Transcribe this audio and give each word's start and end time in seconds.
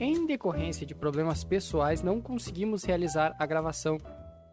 em 0.00 0.26
decorrência 0.26 0.86
de 0.86 0.94
problemas 0.94 1.44
pessoais, 1.44 2.02
não 2.02 2.20
conseguimos 2.20 2.84
realizar 2.84 3.34
a 3.38 3.46
gravação 3.46 3.98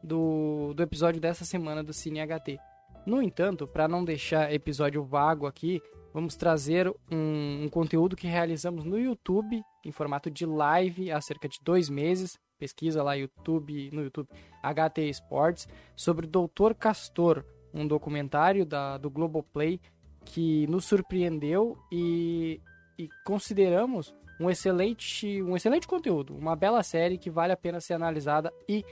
do, 0.03 0.73
do 0.73 0.83
episódio 0.83 1.19
dessa 1.19 1.45
semana 1.45 1.83
do 1.83 1.93
Cine 1.93 2.19
HT. 2.19 2.59
No 3.05 3.21
entanto, 3.21 3.67
para 3.67 3.87
não 3.87 4.03
deixar 4.03 4.51
episódio 4.53 5.03
vago 5.03 5.45
aqui, 5.45 5.81
vamos 6.13 6.35
trazer 6.35 6.89
um, 7.11 7.63
um, 7.63 7.69
conteúdo 7.69 8.15
que 8.15 8.27
realizamos 8.27 8.83
no 8.83 8.97
YouTube, 8.97 9.61
em 9.83 9.91
formato 9.91 10.31
de 10.31 10.45
live, 10.45 11.11
há 11.11 11.21
cerca 11.21 11.47
de 11.47 11.59
dois 11.61 11.89
meses. 11.89 12.37
Pesquisa 12.57 13.03
lá 13.03 13.13
YouTube, 13.15 13.89
no 13.91 14.01
YouTube 14.01 14.29
HT 14.63 15.09
Sports, 15.09 15.67
sobre 15.95 16.25
Doutor 16.25 16.73
Castor, 16.73 17.43
um 17.73 17.85
documentário 17.85 18.65
da, 18.65 18.97
do 18.97 19.09
Globoplay 19.09 19.79
que 20.23 20.65
nos 20.67 20.85
surpreendeu 20.85 21.77
e, 21.91 22.59
e 22.97 23.07
consideramos 23.25 24.15
um 24.39 24.49
excelente, 24.49 25.41
um 25.41 25.55
excelente 25.55 25.87
conteúdo, 25.87 26.35
uma 26.35 26.55
bela 26.55 26.83
série 26.83 27.17
que 27.17 27.29
vale 27.29 27.53
a 27.53 27.57
pena 27.57 27.79
ser 27.79 27.93
analisada 27.93 28.53
e 28.67 28.83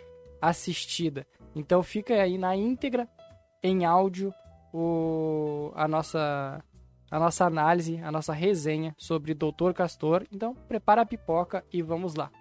assistida. 0.41 1.26
Então 1.55 1.81
fica 1.84 2.13
aí 2.16 2.38
na 2.38 2.55
íntegra 2.55 3.08
em 3.62 3.86
áudio 3.86 4.34
o, 4.73 5.72
a 5.76 5.88
nossa 5.88 6.64
a 7.14 7.20
nossa 7.20 7.45
análise, 7.45 8.02
a 8.03 8.12
nossa 8.12 8.34
resenha 8.34 8.95
sobre 8.98 9.36
Doutor 9.36 9.72
Castor. 9.72 10.23
Então, 10.31 10.55
prepara 10.67 11.03
a 11.03 11.05
pipoca 11.05 11.64
e 11.72 11.80
vamos 11.80 12.16
lá. 12.16 12.31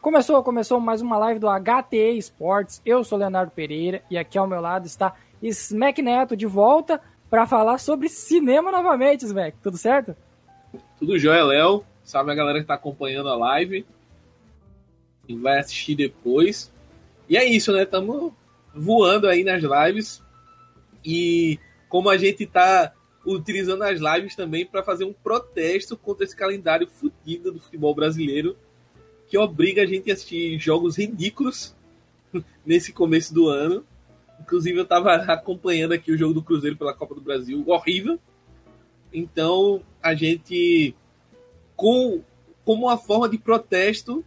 Começou, 0.00 0.42
começou 0.42 0.80
mais 0.80 1.02
uma 1.02 1.18
live 1.18 1.38
do 1.38 1.46
HTE 1.46 2.16
Esportes. 2.16 2.80
Eu 2.86 3.04
sou 3.04 3.18
Leonardo 3.18 3.52
Pereira 3.52 4.02
e 4.10 4.16
aqui 4.16 4.38
ao 4.38 4.46
meu 4.46 4.62
lado 4.62 4.86
está 4.86 5.14
Smack 5.42 6.00
Neto 6.00 6.34
de 6.34 6.46
volta 6.46 7.02
para 7.28 7.46
falar 7.46 7.76
sobre 7.76 8.08
cinema 8.08 8.72
novamente, 8.72 9.26
Smack. 9.26 9.58
Tudo 9.62 9.76
certo? 9.76 10.16
Tudo 10.98 11.18
jóia, 11.18 11.44
Léo. 11.44 11.84
Salve 12.04 12.30
a 12.30 12.34
galera 12.34 12.58
que 12.58 12.64
está 12.64 12.74
acompanhando 12.74 13.28
a 13.28 13.36
live. 13.36 13.86
E 15.28 15.36
vai 15.36 15.58
assistir 15.58 15.94
depois. 15.94 16.72
E 17.28 17.36
é 17.36 17.44
isso, 17.44 17.72
né? 17.72 17.84
Estamos 17.84 18.32
voando 18.74 19.28
aí 19.28 19.44
nas 19.44 19.62
lives. 19.62 20.22
E 21.04 21.58
como 21.88 22.08
a 22.08 22.16
gente 22.16 22.44
está 22.44 22.92
utilizando 23.24 23.82
as 23.82 24.00
lives 24.00 24.34
também 24.34 24.66
para 24.66 24.82
fazer 24.82 25.04
um 25.04 25.12
protesto 25.12 25.96
contra 25.96 26.24
esse 26.24 26.34
calendário 26.34 26.88
fodido 26.88 27.52
do 27.52 27.60
futebol 27.60 27.94
brasileiro 27.94 28.56
que 29.32 29.38
obriga 29.38 29.80
a 29.82 29.86
gente 29.86 30.10
a 30.10 30.14
assistir 30.14 30.58
jogos 30.58 30.98
ridículos 30.98 31.74
nesse 32.66 32.92
começo 32.92 33.32
do 33.32 33.48
ano. 33.48 33.82
Inclusive, 34.38 34.78
eu 34.78 34.82
estava 34.82 35.14
acompanhando 35.14 35.92
aqui 35.92 36.12
o 36.12 36.18
jogo 36.18 36.34
do 36.34 36.42
Cruzeiro 36.42 36.76
pela 36.76 36.92
Copa 36.92 37.14
do 37.14 37.20
Brasil, 37.22 37.64
horrível. 37.66 38.18
Então, 39.10 39.82
a 40.02 40.14
gente, 40.14 40.94
com, 41.82 42.20
como 42.64 42.86
uma 42.86 42.96
forma 42.96 43.28
de 43.28 43.36
protesto, 43.36 44.24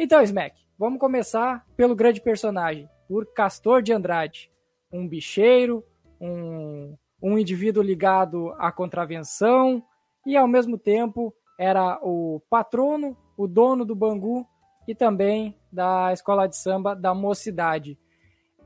Então, 0.04 0.22
Smack, 0.22 0.62
vamos 0.78 1.00
começar 1.00 1.66
pelo 1.78 1.96
grande 1.96 2.20
personagem, 2.20 2.90
por 3.08 3.26
Castor 3.26 3.82
de 3.82 3.94
Andrade, 3.94 4.52
um 4.92 5.08
bicheiro, 5.08 5.82
um, 6.20 6.98
um 7.22 7.38
indivíduo 7.38 7.82
ligado 7.82 8.54
à 8.60 8.70
contravenção, 8.70 9.82
e 10.28 10.36
ao 10.36 10.46
mesmo 10.46 10.78
tempo 10.78 11.34
era 11.58 12.02
o 12.04 12.42
patrono, 12.50 13.16
o 13.38 13.48
dono 13.48 13.86
do 13.86 13.96
Bangu 13.96 14.46
e 14.86 14.94
também 14.94 15.58
da 15.72 16.12
escola 16.12 16.48
de 16.48 16.58
samba 16.58 16.94
da 16.94 17.14
mocidade. 17.14 17.98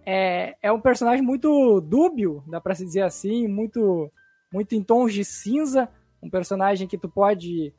É, 0.08 0.58
é 0.60 0.72
um 0.72 0.82
personagem 0.82 1.22
muito 1.22 1.80
dúbio, 1.82 2.44
dá 2.48 2.60
para 2.60 2.74
se 2.74 2.84
dizer 2.84 3.04
assim, 3.04 3.48
muito, 3.48 4.12
muito 4.52 4.74
em 4.74 4.82
tons 4.82 5.14
de 5.14 5.24
cinza, 5.24 5.88
um 6.20 6.32
personagem 6.32 6.88
que 6.88 6.98
tu 6.98 7.08
pode, 7.08 7.72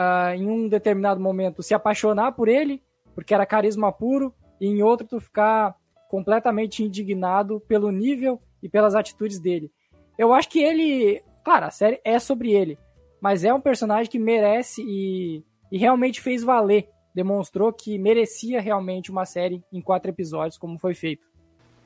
uh, 0.00 0.34
em 0.34 0.48
um 0.48 0.70
determinado 0.70 1.20
momento, 1.20 1.62
se 1.62 1.74
apaixonar 1.74 2.32
por 2.32 2.48
ele, 2.48 2.82
porque 3.14 3.34
era 3.34 3.46
carisma 3.46 3.92
puro, 3.92 4.34
e 4.60 4.66
em 4.66 4.82
outro 4.82 5.06
tu 5.06 5.20
ficar 5.20 5.74
completamente 6.08 6.82
indignado 6.82 7.60
pelo 7.66 7.90
nível 7.90 8.40
e 8.62 8.68
pelas 8.68 8.94
atitudes 8.94 9.38
dele. 9.38 9.70
Eu 10.18 10.32
acho 10.32 10.48
que 10.48 10.62
ele, 10.62 11.22
claro, 11.44 11.66
a 11.66 11.70
série 11.70 12.00
é 12.04 12.18
sobre 12.18 12.52
ele, 12.52 12.78
mas 13.20 13.44
é 13.44 13.52
um 13.52 13.60
personagem 13.60 14.10
que 14.10 14.18
merece 14.18 14.82
e, 14.82 15.42
e 15.70 15.78
realmente 15.78 16.20
fez 16.20 16.42
valer. 16.42 16.88
Demonstrou 17.14 17.72
que 17.72 17.98
merecia 17.98 18.60
realmente 18.60 19.10
uma 19.10 19.24
série 19.24 19.62
em 19.72 19.80
quatro 19.80 20.10
episódios, 20.10 20.58
como 20.58 20.78
foi 20.78 20.94
feito. 20.94 21.24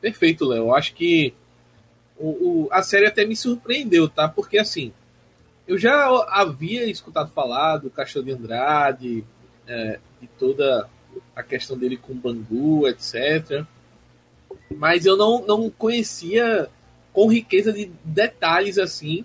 Perfeito, 0.00 0.44
Léo. 0.44 0.75
Acho 0.75 0.94
que 0.94 1.34
o, 2.19 2.28
o, 2.28 2.69
a 2.71 2.83
série 2.83 3.06
até 3.06 3.25
me 3.25 3.37
surpreendeu, 3.37 4.09
tá? 4.09 4.28
Porque 4.28 4.59
assim, 4.59 4.93
eu 5.67 5.77
já 5.78 6.09
havia 6.31 6.87
escutado 6.87 7.31
falar 7.31 7.77
do 7.78 7.91
Castelo 7.91 8.25
de 8.25 8.33
Andrade, 8.33 9.25
é, 9.67 9.99
de 10.21 10.27
toda 10.38 10.88
a 11.38 11.43
questão 11.44 11.78
dele 11.78 11.97
com 11.97 12.15
Bangu, 12.15 12.88
etc. 12.88 13.65
Mas 14.69 15.06
eu 15.06 15.16
não, 15.16 15.47
não 15.47 15.71
conhecia 15.71 16.69
com 17.12 17.31
riqueza 17.31 17.72
de 17.72 17.93
detalhes 18.04 18.76
assim 18.76 19.25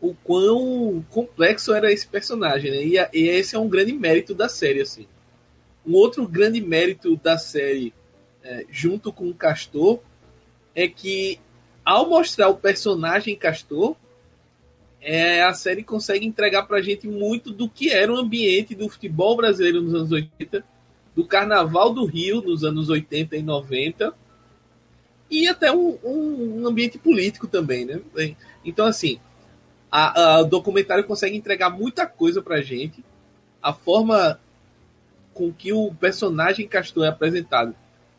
o 0.00 0.14
quão 0.14 1.04
complexo 1.10 1.72
era 1.72 1.90
esse 1.90 2.06
personagem, 2.06 2.70
né? 2.70 2.84
E, 2.84 3.18
e, 3.18 3.28
esse 3.28 3.56
é 3.56 3.58
um 3.58 3.68
grande 3.68 3.92
mérito 3.92 4.34
da 4.34 4.48
série, 4.48 4.82
assim. 4.82 5.06
Um 5.84 5.94
outro 5.94 6.28
grande 6.28 6.60
mérito 6.60 7.16
da 7.16 7.38
série, 7.38 7.92
é, 8.44 8.66
junto 8.70 9.12
com 9.12 9.28
o 9.28 9.34
Castor, 9.34 9.98
é 10.74 10.86
que 10.86 11.40
ao 11.84 12.08
mostrar 12.08 12.48
o 12.48 12.56
personagem 12.56 13.34
Castor, 13.34 13.96
é, 15.00 15.42
a 15.42 15.54
série 15.54 15.82
consegue 15.82 16.26
entregar 16.26 16.64
pra 16.64 16.82
gente 16.82 17.08
muito 17.08 17.50
do 17.50 17.68
que 17.68 17.90
era 17.90 18.12
o 18.12 18.16
ambiente 18.16 18.74
do 18.74 18.88
futebol 18.88 19.36
brasileiro 19.36 19.80
nos 19.80 19.94
anos 19.94 20.12
80, 20.12 20.64
do 21.18 21.24
Carnaval 21.24 21.92
do 21.92 22.04
Rio 22.04 22.40
nos 22.40 22.62
anos 22.62 22.88
80 22.88 23.36
e 23.36 23.42
90, 23.42 24.14
e 25.28 25.48
até 25.48 25.72
um, 25.72 25.98
um, 26.04 26.60
um 26.60 26.66
ambiente 26.68 26.96
político 26.96 27.48
também, 27.48 27.84
né? 27.84 28.00
Então, 28.64 28.86
assim, 28.86 29.18
a, 29.90 30.36
a, 30.36 30.40
o 30.42 30.44
documentário 30.44 31.02
consegue 31.02 31.36
entregar 31.36 31.70
muita 31.70 32.06
coisa 32.06 32.40
pra 32.40 32.62
gente. 32.62 33.04
A 33.60 33.72
forma 33.72 34.38
com 35.34 35.52
que 35.52 35.72
o 35.72 35.92
personagem 35.92 36.68
Castor 36.68 37.04
é 37.04 37.08
apresentado 37.08 37.74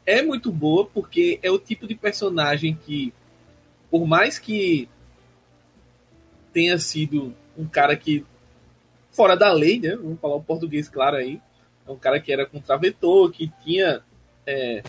é 0.05 0.21
muito 0.21 0.51
boa, 0.51 0.85
porque 0.85 1.39
é 1.41 1.49
o 1.49 1.57
tipo 1.57 1.87
de 1.87 1.95
personagem 1.95 2.75
que, 2.75 3.13
por 3.89 4.05
mais 4.05 4.37
que 4.37 4.89
tenha 6.51 6.77
sido 6.77 7.33
um 7.57 7.65
cara 7.65 7.95
que 7.95 8.25
fora 9.09 9.37
da 9.37 9.53
lei, 9.53 9.79
né? 9.79 9.95
Vamos 9.95 10.19
falar 10.19 10.35
o 10.35 10.43
português 10.43 10.89
claro 10.89 11.15
aí. 11.15 11.39
Um 11.89 11.97
cara 11.97 12.19
que 12.19 12.31
era 12.31 12.45
contraventor, 12.45 13.31
que 13.31 13.51
tinha 13.63 14.01
é, 14.45 14.83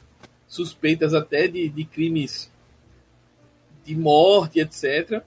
suspeitas 0.47 1.15
até 1.15 1.49
de, 1.49 1.69
de 1.69 1.85
crimes 1.85 2.51
de 3.85 3.97
morte, 3.97 4.61
etc 4.61 5.25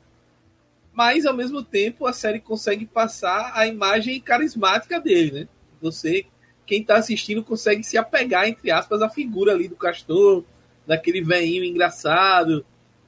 mas 0.93 1.25
ao 1.25 1.33
mesmo 1.33 1.63
tempo 1.63 2.05
a 2.05 2.13
série 2.13 2.39
consegue 2.39 2.85
passar 2.85 3.51
a 3.55 3.65
imagem 3.65 4.21
carismática 4.21 4.99
dele, 5.01 5.31
né? 5.31 5.47
Você, 5.81 6.25
quem 6.65 6.81
está 6.81 6.97
assistindo, 6.97 7.43
consegue 7.43 7.83
se 7.83 7.97
apegar, 7.97 8.47
entre 8.47 8.69
aspas, 8.69 9.01
à 9.01 9.09
figura 9.09 9.51
ali 9.51 9.67
do 9.67 9.75
Castor, 9.75 10.45
daquele 10.85 11.21
veinho 11.21 11.63
engraçado, 11.63 12.63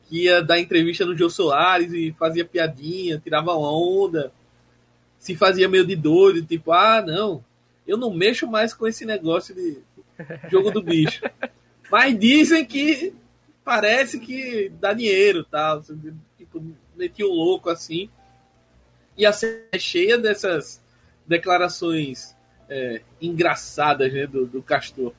que 0.10 0.24
ia 0.24 0.42
dar 0.42 0.60
entrevista 0.60 1.06
no 1.06 1.16
Jô 1.16 1.30
Soares 1.30 1.94
e 1.94 2.14
fazia 2.18 2.44
piadinha, 2.44 3.22
tirava 3.24 3.54
onda, 3.54 4.32
se 5.20 5.36
fazia 5.36 5.70
meio 5.70 5.86
de 5.86 5.96
doido, 5.96 6.44
tipo, 6.44 6.72
ah, 6.72 7.04
não, 7.06 7.44
eu 7.88 7.98
não 7.98 8.14
mexo 8.14 8.48
mais 8.48 8.74
com 8.74 8.88
esse 8.88 9.06
negócio 9.06 9.54
de, 9.54 9.82
Jogo 10.50 10.72
do 10.72 10.82
bicho. 10.82 11.22
Mas 11.92 12.18
dizem 12.18 12.66
que 12.66 13.14
parece 13.64 14.20
que 14.20 14.72
dá 14.80 14.94
dinheiro. 14.94 15.44
Tá? 15.44 15.82
Tipo, 16.38 16.64
meti 16.96 17.24
um 17.24 17.30
louco 17.30 17.70
assim. 17.70 18.10
E 19.18 19.26
a 19.26 19.32
série 19.32 19.66
é 19.72 19.80
cheia 19.80 20.18
dessas 20.18 20.82
declarações 21.26 22.36
é, 22.70 23.02
engraçadas 23.22 24.12
né, 24.12 24.28
do, 24.28 24.46
do 24.46 24.62
Castor. 24.62 25.14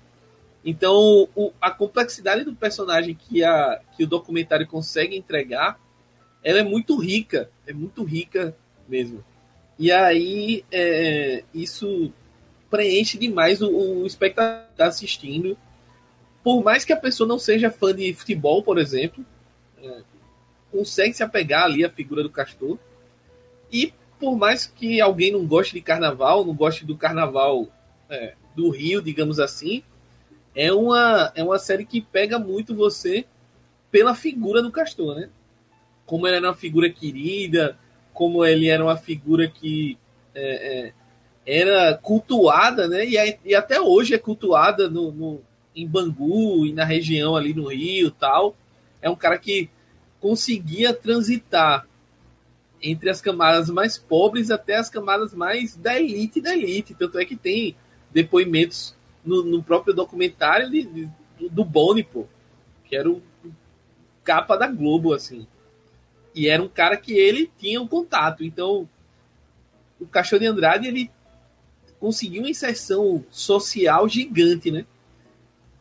Então, 0.64 1.28
o, 1.34 1.52
a 1.60 1.70
complexidade 1.70 2.44
do 2.44 2.54
personagem 2.54 3.14
que, 3.14 3.42
a, 3.44 3.80
que 3.96 4.04
o 4.04 4.06
documentário 4.06 4.66
consegue 4.66 5.16
entregar, 5.16 5.80
ela 6.42 6.58
é 6.58 6.64
muito 6.64 6.96
rica, 6.98 7.48
é 7.66 7.72
muito 7.72 8.02
rica 8.02 8.54
mesmo. 8.88 9.24
E 9.78 9.92
aí, 9.92 10.64
é, 10.72 11.44
isso 11.54 12.12
preenche 12.70 13.18
demais 13.18 13.60
o, 13.62 13.70
o 13.70 14.06
espectador 14.06 14.66
tá 14.76 14.86
assistindo. 14.86 15.56
Por 16.42 16.62
mais 16.62 16.84
que 16.84 16.92
a 16.92 16.96
pessoa 16.96 17.26
não 17.26 17.38
seja 17.38 17.70
fã 17.70 17.94
de 17.94 18.12
futebol, 18.14 18.62
por 18.62 18.78
exemplo, 18.78 19.24
é, 19.82 20.02
consegue 20.70 21.14
se 21.14 21.22
apegar 21.22 21.64
ali 21.64 21.84
à 21.84 21.90
figura 21.90 22.22
do 22.22 22.30
Castor. 22.30 22.78
E 23.72 23.92
por 24.18 24.36
mais 24.36 24.66
que 24.66 25.00
alguém 25.00 25.32
não 25.32 25.46
goste 25.46 25.74
de 25.74 25.80
carnaval, 25.80 26.44
não 26.44 26.54
goste 26.54 26.84
do 26.84 26.96
carnaval 26.96 27.68
é, 28.08 28.34
do 28.54 28.70
Rio, 28.70 29.02
digamos 29.02 29.38
assim, 29.38 29.82
é 30.54 30.72
uma, 30.72 31.32
é 31.34 31.42
uma 31.42 31.58
série 31.58 31.84
que 31.84 32.00
pega 32.00 32.38
muito 32.38 32.74
você 32.74 33.26
pela 33.90 34.14
figura 34.14 34.62
do 34.62 34.72
Castor, 34.72 35.14
né? 35.14 35.28
Como 36.06 36.26
ele 36.26 36.36
era 36.36 36.48
uma 36.48 36.54
figura 36.54 36.88
querida, 36.88 37.78
como 38.14 38.44
ele 38.44 38.68
era 38.68 38.82
uma 38.82 38.96
figura 38.96 39.48
que 39.48 39.98
é, 40.34 40.86
é, 40.88 40.92
era 41.46 41.94
cultuada, 41.96 42.88
né? 42.88 43.06
E, 43.06 43.38
e, 43.44 43.54
até 43.54 43.80
hoje 43.80 44.14
é 44.14 44.18
cultuada 44.18 44.90
no, 44.90 45.12
no, 45.12 45.40
em 45.74 45.86
Bangu 45.86 46.66
e 46.66 46.72
na 46.72 46.84
região 46.84 47.36
ali 47.36 47.54
no 47.54 47.68
Rio 47.68 48.10
tal. 48.10 48.56
É 49.00 49.08
um 49.08 49.14
cara 49.14 49.38
que 49.38 49.70
conseguia 50.20 50.92
transitar 50.92 51.86
entre 52.82 53.08
as 53.08 53.20
camadas 53.20 53.70
mais 53.70 53.96
pobres 53.96 54.50
até 54.50 54.76
as 54.76 54.90
camadas 54.90 55.32
mais 55.32 55.76
da 55.76 55.98
elite 55.98 56.40
da 56.40 56.52
elite. 56.52 56.94
Tanto 56.94 57.18
é 57.18 57.24
que 57.24 57.36
tem 57.36 57.76
depoimentos 58.10 58.96
no, 59.24 59.44
no 59.44 59.62
próprio 59.62 59.94
documentário 59.94 60.68
de, 60.68 60.82
de, 60.82 61.08
do 61.48 61.64
Boni, 61.64 62.02
pô, 62.02 62.26
que 62.84 62.96
era 62.96 63.08
o 63.08 63.22
capa 64.24 64.56
da 64.56 64.66
Globo, 64.66 65.14
assim. 65.14 65.46
E 66.34 66.48
era 66.48 66.62
um 66.62 66.68
cara 66.68 66.96
que 66.96 67.12
ele 67.12 67.50
tinha 67.58 67.80
um 67.80 67.86
contato. 67.86 68.44
Então, 68.44 68.88
o 70.00 70.06
Cachorro 70.06 70.40
de 70.40 70.46
Andrade, 70.46 70.88
ele 70.88 71.10
conseguiu 71.98 72.42
uma 72.42 72.50
inserção 72.50 73.24
social 73.30 74.08
gigante, 74.08 74.70
né? 74.70 74.84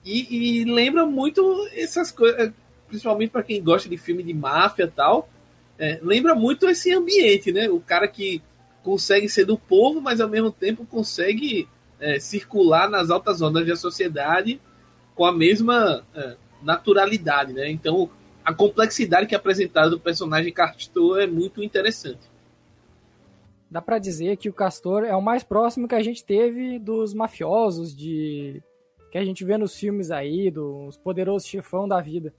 E, 0.04 0.62
e 0.62 0.66
lembra 0.66 1.06
muito 1.06 1.68
essas 1.74 2.12
coisas, 2.12 2.52
principalmente 2.88 3.32
para 3.32 3.44
quem 3.44 3.64
gosta 3.64 3.90
de 3.90 3.98
filme 3.98 4.24
de 4.24 4.34
máfia 4.34 4.84
e 4.84 4.92
tal 4.92 5.30
é, 5.78 6.00
lembra 6.02 6.34
muito 6.34 6.70
esse 6.70 6.94
ambiente, 6.94 7.52
né? 7.52 7.70
O 7.70 7.80
cara 7.80 8.08
que 8.08 8.42
consegue 8.84 9.28
ser 9.28 9.46
do 9.46 9.58
povo, 9.58 10.02
mas 10.02 10.22
ao 10.22 10.30
mesmo 10.30 10.52
tempo 10.52 10.86
consegue 10.86 11.68
é, 12.00 12.20
circular 12.20 12.90
nas 12.90 13.10
altas 13.10 13.42
ondas 13.42 13.68
da 13.68 13.76
sociedade 13.76 14.60
com 15.14 15.26
a 15.26 15.32
mesma 15.32 16.06
é, 16.14 16.36
naturalidade, 16.62 17.54
né? 17.54 17.70
Então, 17.70 18.10
a 18.44 18.54
complexidade 18.54 19.28
que 19.28 19.36
é 19.36 19.38
apresentada 19.38 19.90
do 19.90 20.00
personagem 20.00 20.54
Castor 20.54 21.20
é 21.20 21.28
muito 21.28 21.64
interessante. 21.64 22.35
Dá 23.76 23.82
para 23.82 24.00
dizer 24.00 24.38
que 24.38 24.48
o 24.48 24.54
Castor 24.54 25.04
é 25.04 25.14
o 25.14 25.22
mais 25.22 25.44
próximo 25.44 25.86
que 25.86 25.96
a 25.96 26.02
gente 26.02 26.24
teve 26.24 26.80
dos 26.80 27.14
mafiosos 27.14 27.94
de 27.94 28.64
que 29.12 29.18
a 29.18 29.26
gente 29.26 29.44
vê 29.44 29.58
nos 29.58 29.78
filmes 29.78 30.12
aí, 30.12 30.50
dos 30.50 30.96
poderosos 30.96 31.46
chefão 31.46 31.86
da 31.86 32.00
vida. 32.00 32.34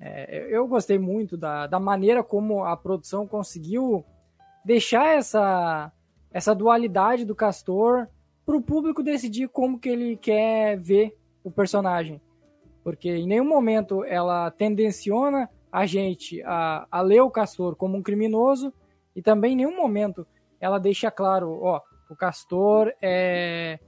É, 0.00 0.48
eu 0.50 0.66
gostei 0.66 0.98
muito 0.98 1.36
da, 1.36 1.68
da 1.68 1.78
maneira 1.78 2.20
como 2.24 2.64
a 2.64 2.76
produção 2.76 3.28
conseguiu 3.28 4.04
deixar 4.64 5.16
essa, 5.16 5.92
essa 6.32 6.52
dualidade 6.52 7.24
do 7.24 7.36
Castor 7.36 8.08
para 8.44 8.56
o 8.56 8.60
público 8.60 9.04
decidir 9.04 9.48
como 9.48 9.78
que 9.78 9.88
ele 9.88 10.16
quer 10.16 10.76
ver 10.76 11.16
o 11.44 11.50
personagem. 11.50 12.20
Porque 12.82 13.08
em 13.08 13.28
nenhum 13.28 13.46
momento 13.46 14.02
ela 14.02 14.50
tendenciona 14.50 15.48
a 15.70 15.86
gente 15.86 16.42
a, 16.42 16.88
a 16.90 17.00
ler 17.02 17.20
o 17.20 17.30
Castor 17.30 17.76
como 17.76 17.96
um 17.96 18.02
criminoso 18.02 18.72
e 19.14 19.22
também 19.22 19.52
em 19.52 19.56
nenhum 19.58 19.76
momento 19.76 20.26
ela 20.60 20.78
deixa 20.78 21.10
claro, 21.10 21.60
ó, 21.62 21.80
o 22.10 22.16
Castor 22.16 22.92
é, 23.02 23.78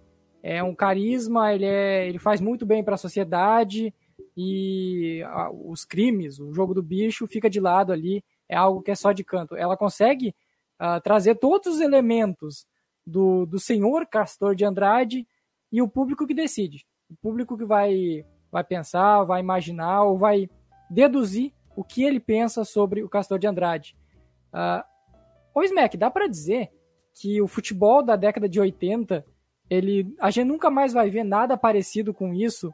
é 0.43 0.63
um 0.63 0.75
carisma, 0.75 1.53
ele, 1.53 1.65
é, 1.65 2.09
ele 2.09 2.19
faz 2.19 2.41
muito 2.41 2.67
bem 2.67 2.83
para 2.83 2.95
a 2.95 2.99
sociedade, 2.99 3.95
e 4.37 5.23
a, 5.27 5.51
os 5.51 5.85
crimes, 5.85 6.39
o 6.39 6.53
jogo 6.53 6.75
do 6.75 6.83
bicho 6.83 7.27
fica 7.27 7.51
de 7.51 7.61
lado 7.61 7.93
ali, 7.93 8.25
é 8.49 8.57
algo 8.57 8.83
que 8.83 8.91
é 8.91 8.95
só 8.95 9.13
de 9.13 9.25
canto. 9.25 9.57
Ela 9.57 9.77
consegue 9.77 10.35
uh, 10.81 11.01
trazer 11.03 11.37
todos 11.37 11.75
os 11.75 11.81
elementos 11.81 12.67
do, 13.07 13.47
do 13.47 13.59
senhor 13.59 14.07
Castor 14.07 14.55
de 14.55 14.65
Andrade 14.65 15.27
e 15.73 15.83
o 15.83 15.89
público 15.89 16.27
que 16.27 16.35
decide. 16.35 16.87
O 17.11 17.17
público 17.17 17.57
que 17.57 17.65
vai, 17.65 18.25
vai 18.51 18.65
pensar, 18.65 19.25
vai 19.25 19.41
imaginar 19.41 20.05
ou 20.05 20.17
vai 20.17 20.49
deduzir 20.89 21.53
o 21.77 21.85
que 21.85 22.03
ele 22.03 22.21
pensa 22.21 22.65
sobre 22.65 23.03
o 23.03 23.09
Castor 23.09 23.39
de 23.39 23.47
Andrade. 23.47 23.97
Uh, 24.53 24.83
o 25.59 25.65
Smack, 25.65 25.97
dá 25.97 26.11
para 26.11 26.27
dizer 26.27 26.71
que 27.15 27.41
o 27.43 27.49
futebol 27.49 28.03
da 28.03 28.17
década 28.17 28.49
de 28.49 28.61
80, 28.61 29.25
ele, 29.69 30.15
a 30.21 30.31
gente 30.31 30.47
nunca 30.47 30.71
mais 30.71 30.93
vai 30.93 31.11
ver 31.11 31.25
nada 31.25 31.57
parecido 31.57 32.15
com 32.15 32.33
isso 32.33 32.73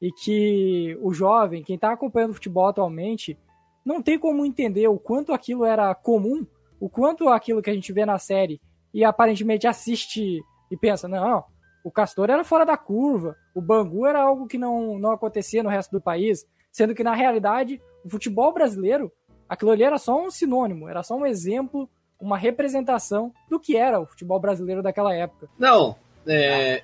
e 0.00 0.12
que 0.12 0.98
o 1.00 1.12
jovem, 1.12 1.62
quem 1.62 1.76
está 1.76 1.92
acompanhando 1.92 2.30
o 2.30 2.34
futebol 2.34 2.66
atualmente, 2.66 3.38
não 3.84 4.02
tem 4.02 4.18
como 4.18 4.44
entender 4.44 4.88
o 4.88 4.98
quanto 4.98 5.32
aquilo 5.32 5.64
era 5.64 5.94
comum, 5.94 6.46
o 6.78 6.88
quanto 6.88 7.28
aquilo 7.28 7.62
que 7.62 7.70
a 7.70 7.74
gente 7.74 7.92
vê 7.92 8.04
na 8.04 8.18
série 8.18 8.60
e 8.92 9.04
aparentemente 9.04 9.66
assiste 9.66 10.42
e 10.70 10.76
pensa, 10.76 11.06
não, 11.08 11.44
o 11.84 11.90
Castor 11.90 12.28
era 12.30 12.42
fora 12.42 12.66
da 12.66 12.76
curva, 12.76 13.36
o 13.54 13.60
Bangu 13.60 14.06
era 14.06 14.20
algo 14.20 14.46
que 14.46 14.58
não, 14.58 14.98
não 14.98 15.12
acontecia 15.12 15.62
no 15.62 15.68
resto 15.68 15.92
do 15.92 16.00
país, 16.00 16.44
sendo 16.72 16.94
que 16.94 17.04
na 17.04 17.14
realidade 17.14 17.80
o 18.04 18.08
futebol 18.08 18.52
brasileiro, 18.52 19.10
aquilo 19.48 19.70
ali 19.70 19.84
era 19.84 19.96
só 19.96 20.20
um 20.20 20.30
sinônimo, 20.30 20.88
era 20.88 21.02
só 21.02 21.16
um 21.16 21.24
exemplo, 21.24 21.88
uma 22.20 22.36
representação 22.36 23.32
do 23.48 23.60
que 23.60 23.76
era 23.76 24.00
o 24.00 24.06
futebol 24.06 24.40
brasileiro 24.40 24.82
daquela 24.82 25.14
época. 25.14 25.48
Não, 25.58 25.96
é... 26.26 26.82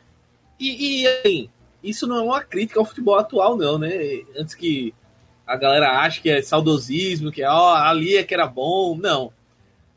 E, 0.59 1.03
e 1.03 1.07
assim, 1.07 1.51
isso 1.83 2.07
não 2.07 2.17
é 2.17 2.23
uma 2.23 2.43
crítica 2.43 2.79
ao 2.79 2.87
futebol 2.87 3.19
atual, 3.19 3.57
não, 3.57 3.79
né? 3.79 3.91
Antes 4.37 4.55
que 4.55 4.95
a 5.47 5.57
galera 5.57 6.01
ache 6.01 6.21
que 6.21 6.31
é 6.31 6.41
saudosismo, 6.41 7.33
que 7.33 7.43
ó, 7.45 7.75
ali 7.75 8.17
é 8.17 8.23
que 8.23 8.35
era 8.35 8.47
bom. 8.47 8.97
Não. 8.97 9.33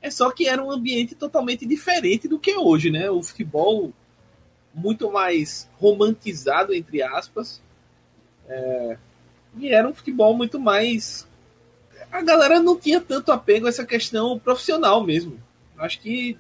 É 0.02 0.10
só 0.10 0.32
que 0.32 0.48
era 0.48 0.64
um 0.64 0.72
ambiente 0.72 1.16
totalmente 1.16 1.66
diferente 1.66 2.28
do 2.28 2.40
que 2.40 2.52
é 2.52 2.58
hoje, 2.58 2.90
né? 2.90 3.10
O 3.10 3.22
futebol 3.22 3.92
muito 4.74 5.12
mais 5.12 5.70
romantizado, 5.80 6.74
entre 6.74 7.02
aspas. 7.02 7.62
É... 8.48 8.98
E 9.58 9.70
era 9.70 9.88
um 9.88 9.94
futebol 9.94 10.36
muito 10.36 10.60
mais. 10.60 11.28
A 12.16 12.22
galera 12.22 12.62
não 12.62 12.80
tinha 12.80 13.02
tanto 13.02 13.30
apego 13.30 13.66
a 13.66 13.70
essa 13.70 13.86
questão 13.86 14.40
profissional 14.40 15.04
mesmo. 15.04 15.38
Acho 15.78 16.00
que 16.00 16.38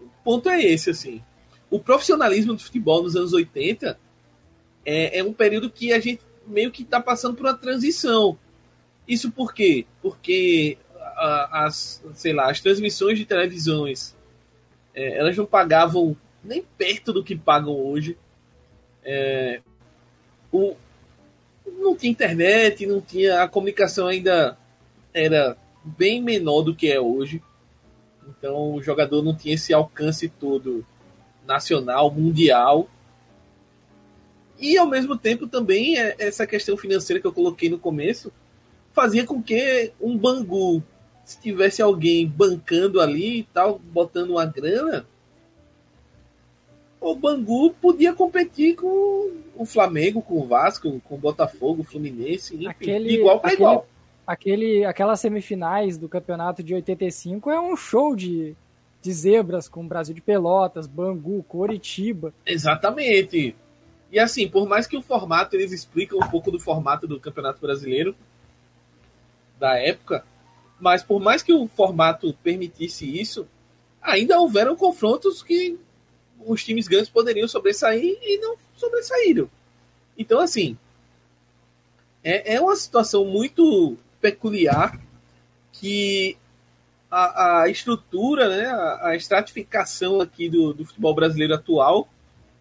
o 0.00 0.08
ponto 0.24 0.48
é 0.48 0.62
esse, 0.62 0.88
assim. 0.88 1.22
O 1.70 1.78
profissionalismo 1.78 2.54
do 2.54 2.62
futebol 2.62 3.02
nos 3.02 3.14
anos 3.14 3.34
80 3.34 4.00
é, 4.86 5.18
é 5.18 5.22
um 5.22 5.34
período 5.34 5.68
que 5.68 5.92
a 5.92 6.00
gente 6.00 6.22
meio 6.46 6.70
que 6.70 6.82
está 6.82 6.98
passando 6.98 7.36
por 7.36 7.44
uma 7.44 7.52
transição. 7.52 8.38
Isso 9.06 9.30
por 9.30 9.52
quê? 9.52 9.84
Porque 10.00 10.78
as, 11.52 12.02
sei 12.14 12.32
lá, 12.32 12.50
as 12.50 12.62
transmissões 12.62 13.18
de 13.18 13.26
televisões 13.26 14.16
é, 14.94 15.18
elas 15.18 15.36
não 15.36 15.44
pagavam 15.44 16.16
nem 16.42 16.62
perto 16.62 17.12
do 17.12 17.22
que 17.22 17.36
pagam 17.36 17.74
hoje. 17.74 18.16
É, 19.04 19.60
o, 20.50 20.74
não 21.78 21.96
tinha 21.96 22.10
internet, 22.10 22.86
não 22.86 23.00
tinha 23.00 23.42
a 23.42 23.48
comunicação 23.48 24.06
ainda 24.06 24.58
era 25.14 25.56
bem 25.84 26.22
menor 26.22 26.62
do 26.62 26.74
que 26.74 26.90
é 26.90 27.00
hoje. 27.00 27.42
Então 28.28 28.74
o 28.74 28.82
jogador 28.82 29.22
não 29.22 29.34
tinha 29.34 29.54
esse 29.54 29.72
alcance 29.72 30.28
todo 30.28 30.84
nacional, 31.46 32.10
mundial. 32.10 32.88
E 34.58 34.76
ao 34.76 34.86
mesmo 34.86 35.16
tempo 35.16 35.46
também 35.46 35.98
é, 35.98 36.16
essa 36.18 36.46
questão 36.46 36.76
financeira 36.76 37.20
que 37.20 37.26
eu 37.26 37.32
coloquei 37.32 37.70
no 37.70 37.78
começo 37.78 38.32
fazia 38.92 39.24
com 39.24 39.40
que 39.40 39.92
um 40.00 40.18
Bangu, 40.18 40.82
se 41.24 41.40
tivesse 41.40 41.80
alguém 41.80 42.26
bancando 42.26 43.00
ali 43.00 43.40
e 43.40 43.42
tal, 43.44 43.78
botando 43.78 44.30
uma 44.30 44.44
grana, 44.44 45.06
o 47.00 47.14
Bangu 47.14 47.70
podia 47.74 48.12
competir 48.12 48.74
com 48.76 49.30
o 49.56 49.64
Flamengo, 49.64 50.22
com 50.22 50.40
o 50.40 50.46
Vasco, 50.46 51.00
com 51.00 51.14
o 51.14 51.18
Botafogo, 51.18 51.82
o 51.82 51.84
Fluminense, 51.84 52.54
enfim, 52.54 52.66
aquele, 52.66 53.14
igual 53.14 53.40
para 53.40 53.52
igual. 53.52 53.86
Aquele, 54.26 54.84
aquelas 54.84 55.20
semifinais 55.20 55.96
do 55.96 56.08
campeonato 56.08 56.62
de 56.62 56.74
85 56.74 57.50
é 57.50 57.60
um 57.60 57.76
show 57.76 58.14
de, 58.14 58.54
de 59.00 59.12
zebras 59.12 59.68
com 59.68 59.82
o 59.82 59.88
Brasil 59.88 60.14
de 60.14 60.20
Pelotas, 60.20 60.86
Bangu, 60.86 61.42
Coritiba. 61.44 62.34
Exatamente. 62.44 63.56
E 64.10 64.18
assim, 64.18 64.48
por 64.48 64.68
mais 64.68 64.86
que 64.86 64.96
o 64.96 65.02
formato, 65.02 65.56
eles 65.56 65.72
explicam 65.72 66.18
um 66.18 66.28
pouco 66.28 66.50
do 66.50 66.58
formato 66.58 67.06
do 67.06 67.20
Campeonato 67.20 67.60
Brasileiro 67.60 68.14
da 69.58 69.76
época, 69.76 70.24
mas 70.78 71.02
por 71.02 71.20
mais 71.20 71.42
que 71.42 71.52
o 71.52 71.66
formato 71.66 72.32
permitisse 72.42 73.20
isso, 73.20 73.46
ainda 74.00 74.38
houveram 74.38 74.76
confrontos 74.76 75.42
que 75.42 75.78
os 76.46 76.64
times 76.64 76.88
grandes 76.88 77.10
poderiam 77.10 77.48
sobressair 77.48 78.18
e 78.22 78.38
não 78.38 78.56
sobressaíram. 78.76 79.50
Então, 80.16 80.40
assim, 80.40 80.76
é, 82.22 82.54
é 82.54 82.60
uma 82.60 82.76
situação 82.76 83.24
muito 83.24 83.96
peculiar 84.20 84.98
que 85.72 86.36
a, 87.10 87.62
a 87.62 87.68
estrutura, 87.68 88.48
né, 88.48 88.66
a, 88.66 89.08
a, 89.08 89.16
estratificação 89.16 90.20
aqui 90.20 90.48
do, 90.48 90.74
do 90.74 90.84
futebol 90.84 91.14
brasileiro 91.14 91.54
atual 91.54 92.08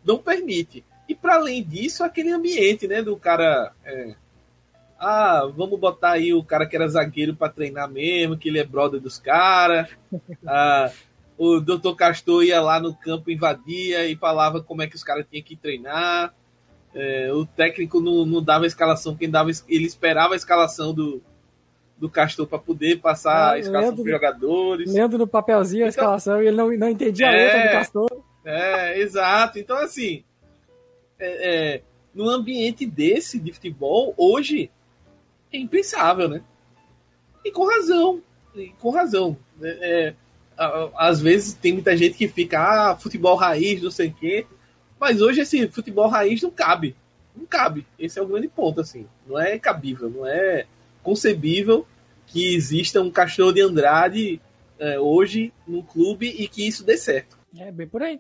não 0.06 0.18
permite. 0.18 0.84
E 1.10 1.16
para 1.16 1.36
além 1.36 1.64
disso, 1.64 2.04
aquele 2.04 2.32
ambiente, 2.32 2.88
né, 2.88 3.02
do 3.02 3.18
cara. 3.18 3.74
É, 3.84 4.16
ah, 5.00 5.48
vamos 5.56 5.80
botar 5.80 6.12
aí 6.12 6.34
o 6.34 6.44
cara 6.44 6.66
que 6.66 6.76
era 6.76 6.88
zagueiro 6.88 7.36
para 7.36 7.52
treinar 7.52 7.90
mesmo, 7.90 8.38
que 8.38 8.50
ele 8.50 8.60
é 8.60 8.64
brother 8.64 9.00
dos 9.00 9.20
caras. 9.20 9.90
Ah, 10.46 10.92
o 11.38 11.60
doutor 11.60 11.96
Castor 11.96 12.44
ia 12.44 12.60
lá 12.60 12.80
no 12.80 12.96
campo, 12.96 13.30
invadia 13.30 14.08
e 14.08 14.16
falava 14.16 14.62
como 14.62 14.82
é 14.82 14.88
que 14.88 14.96
os 14.96 15.04
caras 15.04 15.26
tinham 15.30 15.44
que 15.44 15.56
treinar. 15.56 16.34
É, 16.96 17.32
o 17.32 17.46
técnico 17.46 18.00
não, 18.00 18.26
não 18.26 18.42
dava 18.42 18.64
a 18.64 18.68
escalação, 18.68 19.16
quem 19.16 19.30
dava 19.30 19.52
ele 19.68 19.86
esperava 19.86 20.34
a 20.34 20.38
escalação 20.38 20.94
do, 20.94 21.22
do 21.96 22.10
Castor 22.10 22.48
para 22.48 22.58
poder 22.58 23.00
passar 23.00 23.50
ah, 23.50 23.52
a 23.52 23.60
escalação 23.60 23.96
para 23.96 24.12
jogadores. 24.12 24.92
Lendo 24.92 25.18
no 25.18 25.28
papelzinho 25.28 25.86
a 25.86 25.90
então, 25.90 26.04
escalação 26.04 26.42
e 26.42 26.48
ele 26.48 26.58
não, 26.58 26.76
não 26.76 26.90
entendia 26.90 27.28
é, 27.28 27.30
a 27.30 27.32
letra 27.32 27.60
do 27.60 27.72
Castor. 27.72 28.24
É, 28.44 29.00
exato. 29.00 29.60
Então, 29.60 29.78
assim, 29.78 30.24
é, 31.20 31.76
é, 31.76 31.82
num 32.16 32.30
ambiente 32.30 32.86
desse 32.86 33.40
de 33.40 33.52
futebol, 33.52 34.14
hoje 34.18 34.72
é 35.54 35.58
impensável, 35.58 36.28
né? 36.28 36.42
E 37.46 37.52
com 37.52 37.68
razão. 37.68 38.24
E 38.56 38.70
com 38.80 38.90
razão. 38.90 39.38
É, 39.62 40.08
é 40.10 40.14
às 40.96 41.22
vezes 41.22 41.54
tem 41.54 41.74
muita 41.74 41.96
gente 41.96 42.18
que 42.18 42.28
fica, 42.28 42.60
ah, 42.92 42.96
futebol 42.96 43.36
raiz, 43.36 43.82
não 43.82 43.92
sei 43.92 44.10
o 44.10 44.14
quê. 44.14 44.46
Mas 45.00 45.22
hoje 45.22 45.42
esse 45.42 45.68
futebol 45.68 46.08
raiz 46.08 46.42
não 46.42 46.50
cabe. 46.50 46.96
Não 47.36 47.46
cabe. 47.46 47.86
Esse 48.00 48.18
é 48.18 48.22
o 48.22 48.28
grande 48.28 48.48
ponto, 48.48 48.82
assim. 48.82 49.08
Não 49.28 49.40
é 49.40 49.60
cabível, 49.60 50.10
não 50.10 50.26
é 50.26 50.66
concebível 51.04 51.86
que 52.26 52.56
exista 52.56 53.02
um 53.02 53.12
cachorro 53.12 53.54
de 53.54 53.62
Andrade 53.62 54.42
é, 54.80 55.00
hoje 55.00 55.54
no 55.68 55.84
clube 55.84 56.28
e 56.28 56.48
que 56.48 56.68
isso 56.68 56.84
dê 56.84 56.98
certo. 56.98 57.38
É 57.58 57.72
bem 57.72 57.88
por 57.88 58.02
aí. 58.02 58.20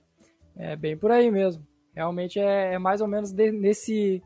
É 0.55 0.75
bem 0.75 0.95
por 0.95 1.11
aí 1.11 1.29
mesmo. 1.29 1.65
Realmente 1.93 2.39
é, 2.39 2.73
é 2.73 2.79
mais 2.79 3.01
ou 3.01 3.07
menos 3.07 3.31
de, 3.31 3.51
nesse, 3.51 4.21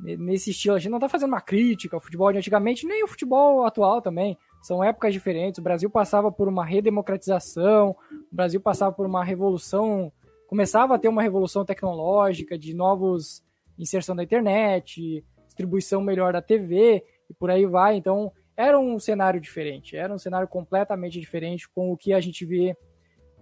nesse 0.00 0.50
estilo. 0.50 0.76
A 0.76 0.78
gente 0.78 0.90
não 0.90 0.98
está 0.98 1.08
fazendo 1.08 1.30
uma 1.30 1.40
crítica 1.40 1.96
ao 1.96 2.00
futebol 2.00 2.30
de 2.32 2.38
antigamente, 2.38 2.86
nem 2.86 3.04
o 3.04 3.08
futebol 3.08 3.64
atual 3.64 4.00
também. 4.00 4.38
São 4.64 4.82
épocas 4.82 5.12
diferentes. 5.12 5.58
O 5.58 5.62
Brasil 5.62 5.90
passava 5.90 6.32
por 6.32 6.48
uma 6.48 6.64
redemocratização, 6.64 7.90
o 8.10 8.34
Brasil 8.34 8.58
passava 8.58 8.90
por 8.94 9.04
uma 9.04 9.22
revolução, 9.22 10.10
começava 10.46 10.94
a 10.94 10.98
ter 10.98 11.08
uma 11.08 11.20
revolução 11.20 11.66
tecnológica 11.66 12.58
de 12.58 12.72
novos 12.72 13.44
inserção 13.78 14.16
da 14.16 14.22
internet, 14.22 15.22
distribuição 15.44 16.00
melhor 16.00 16.32
da 16.32 16.40
TV 16.40 17.04
e 17.28 17.34
por 17.34 17.50
aí 17.50 17.66
vai. 17.66 17.96
Então, 17.96 18.32
era 18.56 18.80
um 18.80 18.98
cenário 18.98 19.38
diferente, 19.38 19.98
era 19.98 20.14
um 20.14 20.18
cenário 20.18 20.48
completamente 20.48 21.20
diferente 21.20 21.68
com 21.68 21.92
o 21.92 21.96
que 21.96 22.14
a 22.14 22.20
gente 22.20 22.46
vê 22.46 22.74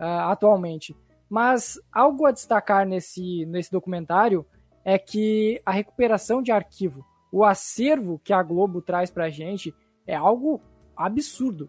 uh, 0.01 0.27
atualmente. 0.29 0.93
Mas 1.31 1.81
algo 1.93 2.27
a 2.27 2.33
destacar 2.33 2.85
nesse, 2.85 3.47
nesse 3.47 3.71
documentário 3.71 4.45
é 4.85 4.99
que 4.99 5.63
a 5.65 5.71
recuperação 5.71 6.43
de 6.43 6.51
arquivo, 6.51 7.07
o 7.31 7.45
acervo 7.45 8.21
que 8.25 8.33
a 8.33 8.43
Globo 8.43 8.83
traz 8.83 9.09
para 9.09 9.27
a 9.27 9.31
gente 9.31 9.73
é 10.05 10.17
algo 10.17 10.61
absurdo. 10.97 11.69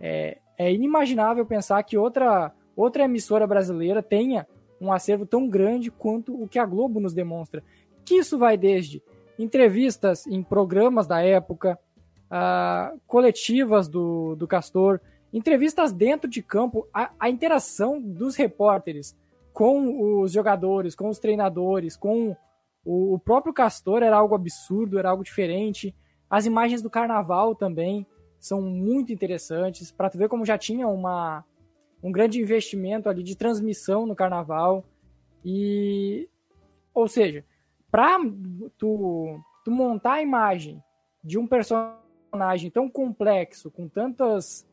É, 0.00 0.38
é 0.58 0.72
inimaginável 0.72 1.44
pensar 1.44 1.82
que 1.82 1.96
outra, 1.96 2.52
outra 2.74 3.04
emissora 3.04 3.46
brasileira 3.46 4.02
tenha 4.02 4.46
um 4.80 4.92
acervo 4.92 5.24
tão 5.26 5.48
grande 5.48 5.90
quanto 5.90 6.34
o 6.40 6.48
que 6.48 6.58
a 6.58 6.66
Globo 6.66 7.00
nos 7.00 7.14
demonstra. 7.14 7.62
Que 8.04 8.16
isso 8.16 8.38
vai 8.38 8.56
desde 8.56 9.02
entrevistas 9.38 10.26
em 10.26 10.42
programas 10.42 11.06
da 11.06 11.20
época, 11.20 11.78
uh, 12.26 12.98
coletivas 13.06 13.88
do, 13.88 14.34
do 14.36 14.46
Castor, 14.46 15.00
entrevistas 15.32 15.92
dentro 15.92 16.28
de 16.28 16.42
campo, 16.42 16.86
a, 16.92 17.10
a 17.18 17.28
interação 17.28 18.00
dos 18.00 18.36
repórteres 18.36 19.16
com 19.52 20.20
os 20.22 20.32
jogadores, 20.32 20.94
com 20.94 21.08
os 21.08 21.18
treinadores, 21.18 21.96
com 21.96 22.36
o, 22.84 23.14
o 23.14 23.18
próprio 23.18 23.52
Castor 23.52 24.02
era 24.02 24.16
algo 24.16 24.34
absurdo, 24.34 24.98
era 24.98 25.10
algo 25.10 25.24
diferente. 25.24 25.94
As 26.28 26.46
imagens 26.46 26.82
do 26.82 26.90
carnaval 26.90 27.54
também 27.54 28.06
são 28.46 28.62
muito 28.62 29.12
interessantes, 29.12 29.90
para 29.90 30.08
tu 30.08 30.18
ver 30.18 30.28
como 30.28 30.44
já 30.44 30.56
tinha 30.56 30.86
uma, 30.86 31.44
um 32.02 32.12
grande 32.12 32.40
investimento 32.40 33.08
ali 33.08 33.22
de 33.22 33.36
transmissão 33.36 34.06
no 34.06 34.14
carnaval. 34.14 34.84
E, 35.44 36.28
ou 36.94 37.08
seja, 37.08 37.44
para 37.90 38.18
tu, 38.78 39.40
tu 39.64 39.70
montar 39.70 40.14
a 40.14 40.22
imagem 40.22 40.82
de 41.24 41.38
um 41.38 41.46
personagem 41.46 42.70
tão 42.70 42.88
complexo, 42.88 43.70
com 43.70 43.88
tantas 43.88 44.66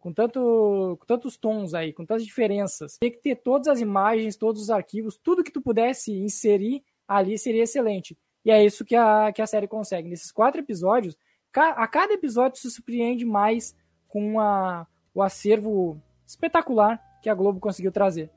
com, 0.00 0.12
tanto, 0.12 0.98
com 1.00 1.06
tantos 1.06 1.36
tons 1.36 1.72
aí, 1.72 1.90
com 1.92 2.04
tantas 2.04 2.24
diferenças. 2.24 2.98
Tem 2.98 3.10
que 3.10 3.22
ter 3.22 3.36
todas 3.36 3.68
as 3.68 3.80
imagens, 3.80 4.36
todos 4.36 4.60
os 4.60 4.70
arquivos, 4.70 5.16
tudo 5.16 5.42
que 5.42 5.50
tu 5.52 5.62
pudesse 5.62 6.12
inserir 6.12 6.82
ali 7.08 7.38
seria 7.38 7.62
excelente. 7.62 8.16
E 8.44 8.50
é 8.50 8.62
isso 8.62 8.84
que 8.84 8.94
a, 8.94 9.32
que 9.32 9.40
a 9.40 9.46
série 9.46 9.66
consegue. 9.66 10.08
Nesses 10.08 10.30
quatro 10.30 10.60
episódios, 10.60 11.16
a 11.60 11.86
cada 11.86 12.14
episódio 12.14 12.58
se 12.58 12.70
surpreende 12.70 13.24
mais 13.24 13.76
com 14.08 14.40
a, 14.40 14.86
o 15.14 15.22
acervo 15.22 16.00
espetacular 16.26 17.00
que 17.22 17.28
a 17.28 17.34
Globo 17.34 17.60
conseguiu 17.60 17.92
trazer. 17.92 18.30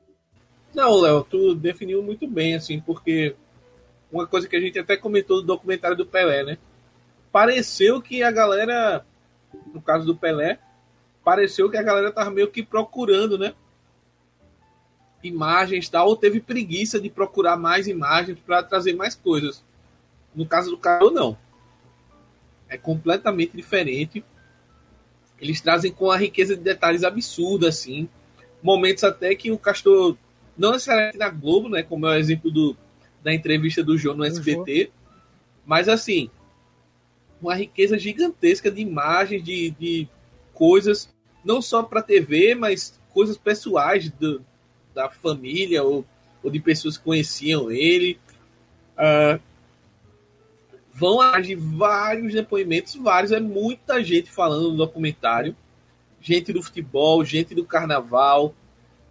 Não, 0.74 1.00
Léo, 1.00 1.24
tu 1.24 1.54
definiu 1.54 2.02
muito 2.02 2.26
bem, 2.26 2.54
assim, 2.54 2.80
porque 2.80 3.34
uma 4.12 4.26
coisa 4.26 4.48
que 4.48 4.56
a 4.56 4.60
gente 4.60 4.78
até 4.78 4.96
comentou 4.96 5.40
do 5.40 5.46
documentário 5.46 5.96
do 5.96 6.06
Pelé, 6.06 6.42
né? 6.42 6.58
Pareceu 7.30 8.00
que 8.00 8.22
a 8.22 8.30
galera, 8.30 9.04
no 9.72 9.80
caso 9.80 10.06
do 10.06 10.16
Pelé, 10.16 10.58
pareceu 11.24 11.70
que 11.70 11.76
a 11.76 11.82
galera 11.82 12.10
tava 12.12 12.30
meio 12.30 12.50
que 12.50 12.62
procurando, 12.62 13.38
né? 13.38 13.54
Imagens 15.22 15.88
tal, 15.88 16.08
ou 16.08 16.16
teve 16.16 16.40
preguiça 16.40 17.00
de 17.00 17.10
procurar 17.10 17.56
mais 17.56 17.86
imagens 17.86 18.38
para 18.38 18.62
trazer 18.62 18.94
mais 18.94 19.14
coisas. 19.14 19.64
No 20.34 20.46
caso 20.46 20.70
do 20.70 20.78
Carol, 20.78 21.10
não. 21.10 21.36
É 22.68 22.76
completamente 22.76 23.56
diferente. 23.56 24.24
Eles 25.40 25.60
trazem 25.60 25.92
com 25.92 26.10
a 26.10 26.16
riqueza 26.16 26.56
de 26.56 26.62
detalhes 26.62 27.04
absurda, 27.04 27.68
assim. 27.68 28.08
Momentos 28.62 29.04
até 29.04 29.34
que 29.34 29.50
o 29.50 29.58
Castor, 29.58 30.16
não 30.56 30.72
necessariamente 30.72 31.18
na 31.18 31.30
Globo, 31.30 31.68
né? 31.68 31.82
Como 31.82 32.06
é 32.06 32.10
o 32.10 32.18
exemplo 32.18 32.50
do, 32.50 32.76
da 33.22 33.32
entrevista 33.32 33.82
do 33.82 33.96
João 33.96 34.16
no 34.16 34.24
SBT, 34.24 34.90
mas 35.64 35.88
assim, 35.88 36.30
uma 37.40 37.54
riqueza 37.54 37.98
gigantesca 37.98 38.70
de 38.70 38.80
imagens, 38.80 39.42
de, 39.44 39.70
de 39.70 40.08
coisas 40.54 41.08
não 41.44 41.62
só 41.62 41.82
para 41.82 42.02
TV, 42.02 42.54
mas 42.54 43.00
coisas 43.12 43.36
pessoais 43.36 44.10
do, 44.10 44.44
da 44.94 45.08
família 45.08 45.82
ou, 45.82 46.04
ou, 46.42 46.50
de 46.50 46.60
pessoas 46.60 46.98
que 46.98 47.04
conheciam 47.04 47.70
ele. 47.70 48.18
Uh, 48.96 49.40
vão 50.98 51.20
agir 51.20 51.54
vários 51.54 52.34
depoimentos, 52.34 52.96
vários, 52.96 53.30
é 53.30 53.38
muita 53.38 54.02
gente 54.02 54.32
falando 54.32 54.72
no 54.72 54.76
documentário. 54.76 55.54
Gente 56.20 56.52
do 56.52 56.60
futebol, 56.60 57.24
gente 57.24 57.54
do 57.54 57.64
carnaval, 57.64 58.52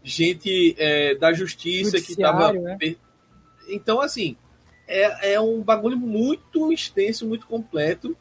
gente 0.03 0.75
é, 0.77 1.15
da 1.15 1.31
justiça 1.31 2.01
que 2.01 2.11
estava. 2.11 2.51
Né? 2.51 2.77
Então, 3.69 4.01
assim, 4.01 4.35
é, 4.85 5.35
é 5.35 5.39
um 5.39 5.61
bagulho 5.61 5.97
muito 5.97 6.73
extenso, 6.73 7.25
muito 7.25 7.47
completo. 7.47 8.15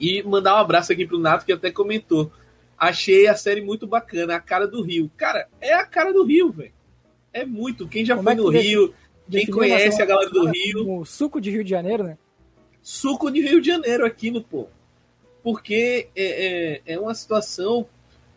E 0.00 0.20
mandar 0.24 0.56
um 0.56 0.58
abraço 0.58 0.92
aqui 0.92 1.06
pro 1.06 1.20
Nato, 1.20 1.46
que 1.46 1.52
até 1.52 1.70
comentou. 1.70 2.32
Achei 2.76 3.28
a 3.28 3.36
série 3.36 3.62
muito 3.62 3.86
bacana, 3.86 4.34
a 4.34 4.40
cara 4.40 4.66
do 4.66 4.82
Rio. 4.82 5.10
Cara, 5.16 5.48
é 5.60 5.72
a 5.72 5.86
cara 5.86 6.12
do 6.12 6.24
Rio, 6.24 6.50
velho. 6.50 6.72
É 7.32 7.46
muito. 7.46 7.86
Quem 7.86 8.04
já 8.04 8.16
Como 8.16 8.24
foi 8.24 8.32
é 8.32 8.36
no 8.36 8.48
Rio, 8.48 8.94
quem 9.30 9.46
conhece 9.46 10.02
a 10.02 10.04
galera 10.04 10.28
do 10.28 10.46
Rio. 10.46 10.98
O 10.98 11.04
suco 11.04 11.40
de 11.40 11.50
Rio 11.50 11.62
de 11.62 11.70
Janeiro, 11.70 12.02
né? 12.02 12.18
Suco 12.86 13.32
de 13.32 13.40
Rio 13.40 13.60
de 13.60 13.66
Janeiro 13.66 14.06
aqui 14.06 14.30
no 14.30 14.40
pô. 14.40 14.68
Porque 15.42 16.08
é, 16.14 16.82
é, 16.86 16.94
é 16.94 17.00
uma 17.00 17.16
situação 17.16 17.84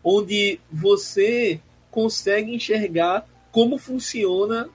onde 0.03 0.59
você 0.71 1.61
consegue 1.91 2.55
enxergar 2.55 3.27
como 3.51 3.77
funciona 3.77 4.67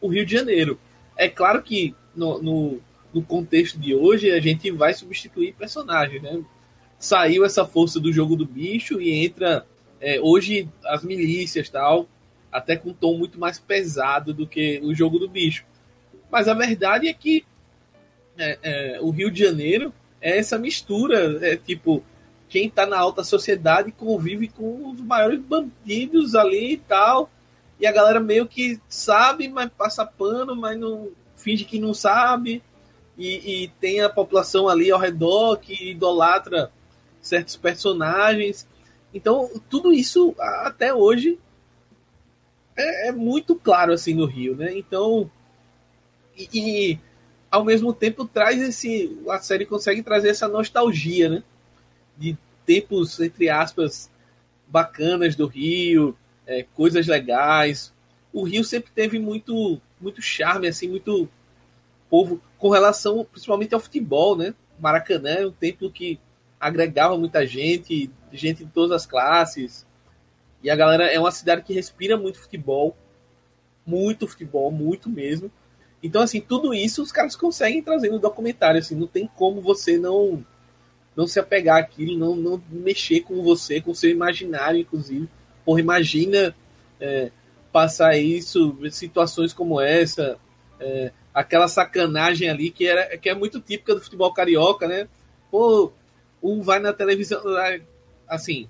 o 0.00 0.08
Rio 0.08 0.24
de 0.24 0.32
Janeiro. 0.32 0.80
É 1.14 1.28
claro 1.28 1.62
que 1.62 1.94
no, 2.16 2.42
no, 2.42 2.80
no 3.12 3.22
contexto 3.22 3.78
de 3.78 3.94
hoje 3.94 4.30
a 4.30 4.40
gente 4.40 4.70
vai 4.70 4.94
substituir 4.94 5.52
personagens, 5.52 6.22
né? 6.22 6.42
saiu 6.98 7.44
essa 7.44 7.66
força 7.66 8.00
do 8.00 8.10
jogo 8.10 8.34
do 8.34 8.46
bicho 8.46 8.98
e 8.98 9.12
entra 9.26 9.66
é, 10.00 10.18
hoje 10.22 10.66
as 10.86 11.04
milícias 11.04 11.68
tal, 11.68 12.08
até 12.50 12.78
com 12.78 12.88
um 12.90 12.94
tom 12.94 13.18
muito 13.18 13.38
mais 13.38 13.58
pesado 13.58 14.32
do 14.32 14.46
que 14.46 14.80
o 14.82 14.94
jogo 14.94 15.18
do 15.18 15.28
bicho. 15.28 15.66
Mas 16.32 16.48
a 16.48 16.54
verdade 16.54 17.08
é 17.08 17.12
que 17.12 17.44
é, 18.38 18.58
é, 18.62 19.00
o 19.00 19.10
Rio 19.10 19.30
de 19.30 19.44
Janeiro 19.44 19.92
é 20.20 20.38
essa 20.38 20.58
mistura, 20.58 21.38
é 21.46 21.56
tipo, 21.56 22.02
quem 22.48 22.70
tá 22.70 22.86
na 22.86 22.98
alta 22.98 23.22
sociedade 23.22 23.92
convive 23.92 24.48
com 24.48 24.90
os 24.90 25.00
maiores 25.00 25.40
bandidos 25.40 26.34
ali 26.34 26.74
e 26.74 26.76
tal, 26.78 27.30
e 27.78 27.86
a 27.86 27.92
galera 27.92 28.20
meio 28.20 28.46
que 28.46 28.80
sabe, 28.88 29.48
mas 29.48 29.70
passa 29.76 30.04
pano, 30.04 30.56
mas 30.56 30.78
não 30.78 31.10
finge 31.36 31.64
que 31.64 31.78
não 31.78 31.92
sabe, 31.92 32.62
e, 33.16 33.64
e 33.64 33.68
tem 33.80 34.00
a 34.00 34.08
população 34.08 34.68
ali 34.68 34.90
ao 34.90 35.00
redor 35.00 35.56
que 35.58 35.90
idolatra 35.90 36.70
certos 37.20 37.56
personagens. 37.56 38.66
Então, 39.12 39.50
tudo 39.68 39.92
isso 39.92 40.34
até 40.38 40.94
hoje 40.94 41.38
é, 42.76 43.08
é 43.08 43.12
muito 43.12 43.56
claro 43.56 43.92
assim 43.92 44.14
no 44.14 44.24
Rio, 44.24 44.56
né? 44.56 44.76
Então, 44.76 45.30
e, 46.36 46.48
e, 46.52 46.98
ao 47.50 47.64
mesmo 47.64 47.92
tempo 47.92 48.24
traz 48.24 48.60
esse. 48.60 49.18
A 49.28 49.38
série 49.38 49.66
consegue 49.66 50.02
trazer 50.02 50.28
essa 50.28 50.48
nostalgia, 50.48 51.28
né? 51.28 51.42
De 52.16 52.36
tempos, 52.66 53.18
entre 53.20 53.48
aspas, 53.48 54.10
bacanas 54.66 55.34
do 55.34 55.46
Rio, 55.46 56.16
é, 56.46 56.64
coisas 56.74 57.06
legais. 57.06 57.92
O 58.32 58.42
Rio 58.42 58.64
sempre 58.64 58.90
teve 58.94 59.18
muito, 59.18 59.80
muito 60.00 60.20
charme, 60.20 60.68
assim, 60.68 60.88
muito 60.88 61.28
povo 62.10 62.40
com 62.58 62.70
relação 62.70 63.24
principalmente 63.24 63.74
ao 63.74 63.80
futebol, 63.80 64.36
né? 64.36 64.54
Maracanã 64.78 65.30
é 65.30 65.46
um 65.46 65.52
templo 65.52 65.90
que 65.90 66.18
agregava 66.60 67.16
muita 67.16 67.46
gente, 67.46 68.10
gente 68.32 68.64
de 68.64 68.70
todas 68.70 68.92
as 68.92 69.06
classes. 69.06 69.86
E 70.62 70.70
a 70.70 70.76
galera 70.76 71.06
é 71.06 71.18
uma 71.18 71.30
cidade 71.30 71.62
que 71.62 71.72
respira 71.72 72.16
muito 72.16 72.40
futebol, 72.40 72.96
muito 73.86 74.26
futebol, 74.26 74.70
muito 74.70 75.08
mesmo. 75.08 75.50
Então, 76.02 76.22
assim, 76.22 76.40
tudo 76.40 76.72
isso 76.72 77.02
os 77.02 77.10
caras 77.10 77.34
conseguem 77.34 77.82
trazer 77.82 78.10
no 78.10 78.18
documentário, 78.18 78.78
assim, 78.78 78.94
não 78.94 79.06
tem 79.06 79.28
como 79.36 79.60
você 79.60 79.98
não 79.98 80.44
não 81.16 81.26
se 81.26 81.40
apegar 81.40 81.78
àquilo, 81.78 82.16
não, 82.16 82.36
não 82.36 82.62
mexer 82.70 83.22
com 83.22 83.42
você, 83.42 83.80
com 83.80 83.92
seu 83.92 84.08
imaginário, 84.08 84.78
inclusive. 84.78 85.28
Porra, 85.64 85.80
imagina 85.80 86.54
é, 87.00 87.32
passar 87.72 88.16
isso, 88.16 88.78
situações 88.92 89.52
como 89.52 89.80
essa, 89.80 90.38
é, 90.78 91.10
aquela 91.34 91.66
sacanagem 91.66 92.48
ali 92.48 92.70
que, 92.70 92.86
era, 92.86 93.18
que 93.18 93.28
é 93.28 93.34
muito 93.34 93.60
típica 93.60 93.96
do 93.96 94.00
futebol 94.00 94.32
carioca, 94.32 94.86
né? 94.86 95.08
Pô, 95.50 95.92
um 96.40 96.62
vai 96.62 96.78
na 96.78 96.92
televisão, 96.92 97.42
assim, 98.28 98.68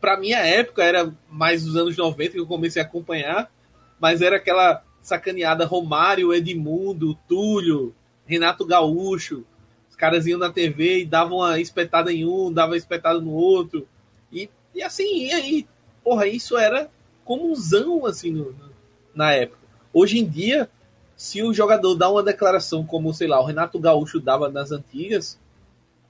pra 0.00 0.16
minha 0.16 0.38
época 0.38 0.84
era 0.84 1.12
mais 1.28 1.64
dos 1.64 1.76
anos 1.76 1.96
90 1.96 2.32
que 2.32 2.38
eu 2.38 2.46
comecei 2.46 2.80
a 2.80 2.84
acompanhar, 2.84 3.50
mas 3.98 4.22
era 4.22 4.36
aquela 4.36 4.84
sacaneada 5.06 5.64
Romário, 5.64 6.34
Edmundo, 6.34 7.16
Túlio, 7.28 7.94
Renato 8.26 8.66
Gaúcho. 8.66 9.44
Os 9.88 9.94
caras 9.94 10.26
iam 10.26 10.36
na 10.36 10.50
TV 10.50 11.02
e 11.02 11.06
davam 11.06 11.38
uma 11.38 11.60
espetada 11.60 12.12
em 12.12 12.26
um, 12.26 12.52
davam 12.52 12.72
uma 12.72 12.76
espetada 12.76 13.20
no 13.20 13.30
outro. 13.30 13.86
E, 14.32 14.50
e 14.74 14.82
assim, 14.82 15.26
e 15.26 15.32
aí, 15.32 15.68
porra, 16.02 16.26
isso 16.26 16.58
era 16.58 16.90
comunzão, 17.24 18.04
assim, 18.04 18.32
no, 18.32 18.50
no, 18.50 18.70
na 19.14 19.32
época. 19.32 19.60
Hoje 19.92 20.18
em 20.18 20.28
dia, 20.28 20.68
se 21.16 21.40
o 21.40 21.54
jogador 21.54 21.94
dá 21.94 22.10
uma 22.10 22.24
declaração 22.24 22.84
como, 22.84 23.14
sei 23.14 23.28
lá, 23.28 23.40
o 23.40 23.44
Renato 23.44 23.78
Gaúcho 23.78 24.18
dava 24.18 24.48
nas 24.48 24.72
antigas, 24.72 25.38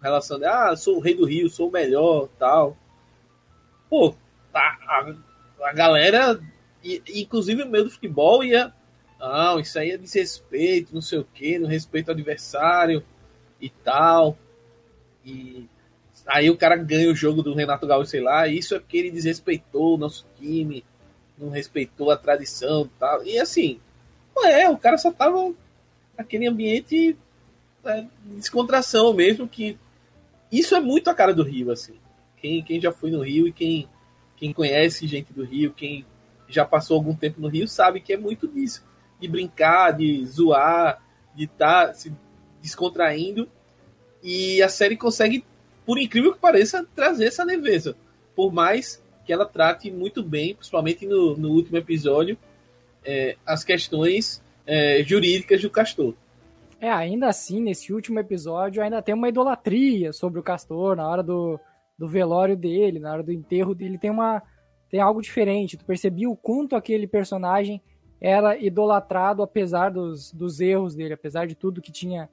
relação 0.03 0.39
de, 0.39 0.47
ah, 0.47 0.75
sou 0.75 0.97
o 0.97 1.01
rei 1.01 1.15
do 1.15 1.27
Rio, 1.27 1.51
sou 1.51 1.69
o 1.69 1.73
melhor, 1.73 2.31
tal. 2.39 2.75
Pô, 3.91 4.15
a, 4.55 4.59
a, 4.59 5.15
a 5.65 5.73
galera, 5.75 6.41
inclusive 6.83 7.63
o 7.63 7.69
meio 7.69 7.85
do 7.85 7.91
futebol, 7.91 8.43
ia 8.43 8.73
não, 9.27 9.59
isso 9.59 9.77
aí 9.77 9.91
é 9.91 9.99
desrespeito, 9.99 10.95
não 10.95 11.01
sei 11.03 11.19
o 11.19 11.25
que, 11.25 11.59
no 11.59 11.67
respeito 11.67 12.09
ao 12.09 12.15
adversário 12.15 13.03
e 13.61 13.69
tal. 13.69 14.39
E 15.25 15.69
aí 16.27 16.49
o 16.49 16.57
cara 16.57 16.77
ganha 16.77 17.11
o 17.11 17.15
jogo 17.15 17.43
do 17.43 17.53
Renato 17.53 17.89
Gaúcho, 17.89 18.11
sei 18.11 18.21
lá, 18.21 18.47
isso 18.47 18.75
é 18.75 18.79
porque 18.79 18.99
ele 18.99 19.11
desrespeitou 19.11 19.95
o 19.95 19.99
nosso 19.99 20.25
time, 20.39 20.85
não 21.37 21.51
respeitou 21.51 22.13
a 22.13 22.17
tradição 22.17 22.85
e 22.85 22.99
tal. 23.01 23.25
E 23.25 23.39
assim, 23.39 23.81
não 24.35 24.47
é, 24.47 24.71
o 24.71 24.79
cara 24.79 24.97
só 24.97 25.11
tava 25.11 25.53
naquele 26.17 26.47
ambiente 26.47 27.17
é, 27.85 28.03
de 28.03 28.37
descontração 28.37 29.13
mesmo, 29.13 29.49
que 29.49 29.77
isso 30.53 30.77
é 30.77 30.81
muito 30.81 31.11
a 31.11 31.15
cara 31.15 31.35
do 31.35 31.43
Rio, 31.43 31.73
assim. 31.73 31.99
Quem, 32.37 32.63
quem 32.63 32.81
já 32.81 32.93
foi 32.93 33.11
no 33.11 33.23
Rio 33.23 33.49
e 33.49 33.53
quem, 33.53 33.89
quem 34.37 34.53
conhece 34.53 35.05
gente 35.09 35.33
do 35.33 35.43
Rio, 35.43 35.73
quem 35.73 36.07
já 36.49 36.65
passou 36.65 36.97
algum 36.97 37.15
tempo 37.15 37.41
no 37.41 37.49
Rio, 37.49 37.67
sabe 37.67 38.01
que 38.01 38.13
é 38.13 38.17
muito 38.17 38.47
disso 38.47 38.85
de 39.21 39.29
brincar, 39.29 39.93
de 39.93 40.25
zoar, 40.27 41.03
de 41.35 41.45
estar 41.45 41.89
tá 41.89 41.95
se 41.95 42.13
descontraindo. 42.61 43.49
E 44.23 44.63
a 44.63 44.69
série 44.69 44.97
consegue, 44.97 45.45
por 45.85 45.99
incrível 45.99 46.33
que 46.33 46.39
pareça, 46.39 46.87
trazer 46.95 47.27
essa 47.27 47.45
leveza. 47.45 47.97
Por 48.35 48.53
mais 48.53 49.03
que 49.25 49.33
ela 49.33 49.47
trate 49.47 49.91
muito 49.91 50.23
bem, 50.23 50.55
principalmente 50.55 51.07
no, 51.07 51.37
no 51.37 51.51
último 51.51 51.77
episódio, 51.77 52.37
é, 53.05 53.37
as 53.45 53.65
questões 53.65 54.43
é, 54.67 55.03
jurídicas 55.05 55.63
do 55.63 55.71
Castor. 55.71 56.15
É, 56.81 56.91
ainda 56.91 57.29
assim, 57.29 57.61
nesse 57.61 57.93
último 57.93 58.19
episódio, 58.19 58.83
ainda 58.83 59.01
tem 59.01 59.15
uma 59.15 59.29
idolatria 59.29 60.13
sobre 60.13 60.39
o 60.39 60.43
Castor 60.43 60.97
na 60.97 61.09
hora 61.09 61.23
do, 61.23 61.59
do 61.99 62.07
velório 62.07 62.57
dele, 62.57 62.99
na 62.99 63.13
hora 63.13 63.23
do 63.23 63.33
enterro 63.33 63.75
dele, 63.75 63.99
tem 63.99 64.11
uma 64.11 64.43
tem 64.89 65.01
algo 65.01 65.21
diferente. 65.21 65.77
Tu 65.77 65.85
percebia 65.85 66.31
o 66.31 66.37
quanto 66.37 66.77
aquele 66.77 67.07
personagem 67.07 67.83
era 68.21 68.57
idolatrado 68.57 69.43
apesar 69.43 69.91
dos, 69.91 70.33
dos 70.33 70.61
erros 70.61 70.95
dele, 70.95 71.15
apesar 71.15 71.47
de 71.47 71.55
tudo 71.55 71.83
que 71.83 71.93
tinha 71.93 72.29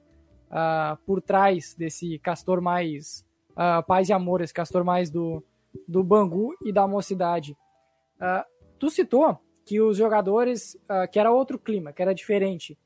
uh, 0.50 0.96
por 1.04 1.20
trás 1.20 1.74
desse 1.74 2.18
castor 2.18 2.60
mais 2.60 3.24
uh, 3.50 3.84
paz 3.86 4.08
e 4.08 4.12
amor, 4.12 4.40
esse 4.40 4.54
castor 4.54 4.84
mais 4.84 5.10
do, 5.10 5.42
do 5.86 6.02
Bangu 6.02 6.54
e 6.64 6.72
da 6.72 6.86
mocidade. 6.86 7.56
Uh, 8.16 8.44
tu 8.78 8.90
citou 8.90 9.38
que 9.66 9.80
os 9.80 9.96
jogadores, 9.96 10.76
que 11.10 11.18
era 11.18 11.32
outro 11.32 11.58
clima, 11.58 11.90
que 11.90 12.02
era 12.02 12.14
diferente. 12.14 12.78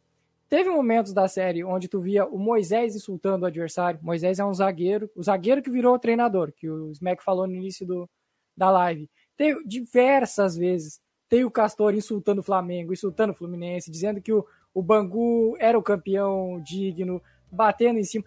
Teve 0.48 0.70
momentos 0.70 1.12
da 1.12 1.26
série 1.26 1.64
onde 1.64 1.88
tu 1.88 2.00
via 2.00 2.24
o 2.24 2.38
Moisés 2.38 2.94
insultando 2.94 3.44
o 3.44 3.48
adversário. 3.48 3.98
Moisés 4.00 4.38
é 4.38 4.44
um 4.44 4.54
zagueiro, 4.54 5.10
o 5.16 5.22
zagueiro 5.22 5.60
que 5.60 5.72
virou 5.72 5.98
treinador, 5.98 6.52
que 6.52 6.70
o 6.70 6.92
Smack 6.92 7.24
falou 7.24 7.48
no 7.48 7.54
início 7.56 7.84
do, 7.84 8.08
da 8.56 8.70
live. 8.70 9.10
Teve 9.36 9.62
diversas 9.66 10.56
vezes 10.56 11.00
tem 11.28 11.44
o 11.44 11.50
Castor 11.50 11.94
insultando 11.94 12.40
o 12.40 12.44
Flamengo, 12.44 12.92
insultando 12.92 13.32
o 13.32 13.36
Fluminense, 13.36 13.90
dizendo 13.90 14.20
que 14.20 14.32
o, 14.32 14.44
o 14.72 14.82
Bangu 14.82 15.56
era 15.58 15.78
o 15.78 15.82
campeão 15.82 16.60
digno, 16.62 17.22
batendo 17.50 17.98
em 17.98 18.04
cima. 18.04 18.24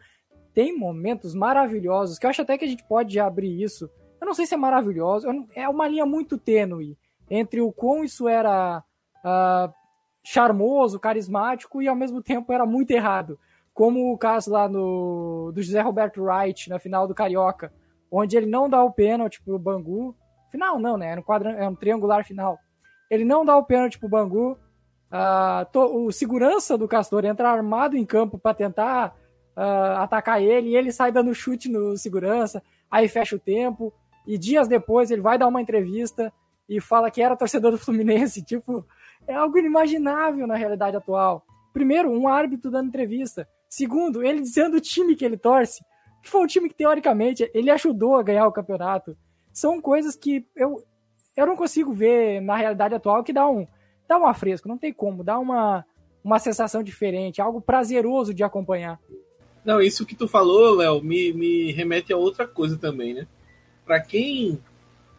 Tem 0.53 0.77
momentos 0.77 1.33
maravilhosos, 1.33 2.19
que 2.19 2.25
eu 2.25 2.29
acho 2.29 2.41
até 2.41 2.57
que 2.57 2.65
a 2.65 2.67
gente 2.67 2.83
pode 2.83 3.19
abrir 3.19 3.61
isso. 3.61 3.89
Eu 4.19 4.27
não 4.27 4.33
sei 4.33 4.45
se 4.45 4.53
é 4.53 4.57
maravilhoso, 4.57 5.27
é 5.55 5.67
uma 5.67 5.87
linha 5.87 6.05
muito 6.05 6.37
tênue 6.37 6.97
entre 7.29 7.61
o 7.61 7.71
quão 7.71 8.03
isso 8.03 8.27
era 8.27 8.83
uh, 9.23 9.73
charmoso, 10.23 10.99
carismático 10.99 11.81
e 11.81 11.87
ao 11.87 11.95
mesmo 11.95 12.21
tempo 12.21 12.51
era 12.53 12.65
muito 12.65 12.91
errado. 12.91 13.39
Como 13.73 14.11
o 14.11 14.17
caso 14.17 14.51
lá 14.51 14.67
no, 14.67 15.51
do 15.55 15.61
José 15.61 15.81
Roberto 15.81 16.21
Wright 16.21 16.69
na 16.69 16.77
final 16.77 17.07
do 17.07 17.15
Carioca, 17.15 17.73
onde 18.11 18.35
ele 18.35 18.45
não 18.45 18.69
dá 18.69 18.83
o 18.83 18.91
pênalti 18.91 19.41
pro 19.41 19.57
Bangu. 19.57 20.13
Final 20.51 20.77
não, 20.77 20.97
né? 20.97 21.13
É 21.13 21.19
um, 21.19 21.23
quadra, 21.23 21.51
é 21.51 21.67
um 21.67 21.73
triangular 21.73 22.25
final 22.25 22.59
ele 23.11 23.25
não 23.25 23.43
dá 23.43 23.57
o 23.57 23.65
pênalti 23.65 23.99
pro 23.99 24.07
Bangu. 24.07 24.57
Uh, 25.11 25.69
to, 25.73 26.05
o 26.05 26.11
segurança 26.13 26.77
do 26.77 26.87
Castor 26.87 27.25
entra 27.25 27.51
armado 27.51 27.97
em 27.97 28.05
campo 28.05 28.39
para 28.39 28.55
tentar 28.55 29.13
uh, 29.57 29.99
atacar 29.99 30.41
ele 30.41 30.69
e 30.69 30.77
ele 30.77 30.93
sai 30.93 31.11
dando 31.11 31.35
chute 31.35 31.67
no 31.67 31.97
segurança, 31.97 32.63
aí 32.89 33.09
fecha 33.09 33.35
o 33.35 33.39
tempo. 33.39 33.93
E 34.25 34.37
dias 34.37 34.65
depois 34.65 35.11
ele 35.11 35.21
vai 35.21 35.37
dar 35.37 35.47
uma 35.47 35.61
entrevista 35.61 36.31
e 36.69 36.79
fala 36.79 37.11
que 37.11 37.21
era 37.21 37.35
torcedor 37.35 37.71
do 37.71 37.77
Fluminense. 37.77 38.41
Tipo, 38.45 38.87
é 39.27 39.35
algo 39.35 39.57
inimaginável 39.57 40.47
na 40.47 40.55
realidade 40.55 40.95
atual. 40.95 41.45
Primeiro, 41.73 42.09
um 42.09 42.29
árbitro 42.29 42.71
dando 42.71 42.87
entrevista. 42.87 43.45
Segundo, 43.67 44.23
ele 44.23 44.39
dizendo 44.39 44.77
o 44.77 44.81
time 44.81 45.17
que 45.17 45.25
ele 45.25 45.37
torce, 45.37 45.83
que 46.23 46.29
foi 46.29 46.41
um 46.41 46.47
time 46.47 46.69
que 46.69 46.75
teoricamente 46.75 47.49
ele 47.53 47.69
ajudou 47.71 48.15
a 48.15 48.23
ganhar 48.23 48.47
o 48.47 48.53
campeonato. 48.53 49.17
São 49.51 49.81
coisas 49.81 50.15
que 50.15 50.45
eu, 50.55 50.81
eu 51.41 51.47
não 51.47 51.55
consigo 51.55 51.91
ver 51.91 52.41
na 52.41 52.55
realidade 52.55 52.95
atual 52.95 53.23
que 53.23 53.33
dá 53.33 53.47
um 53.47 53.67
dá 54.07 54.17
um 54.17 54.25
afresco, 54.25 54.67
não 54.67 54.77
tem 54.77 54.91
como, 54.91 55.23
dá 55.23 55.39
uma, 55.39 55.85
uma 56.21 56.37
sensação 56.37 56.83
diferente, 56.83 57.41
algo 57.41 57.61
prazeroso 57.61 58.33
de 58.33 58.43
acompanhar. 58.43 58.99
Não, 59.63 59.81
isso 59.81 60.05
que 60.05 60.15
tu 60.15 60.27
falou, 60.27 60.75
Léo, 60.75 61.01
me, 61.01 61.31
me 61.31 61.71
remete 61.71 62.11
a 62.11 62.17
outra 62.17 62.45
coisa 62.45 62.77
também, 62.77 63.13
né? 63.13 63.27
Para 63.85 64.01
quem 64.01 64.59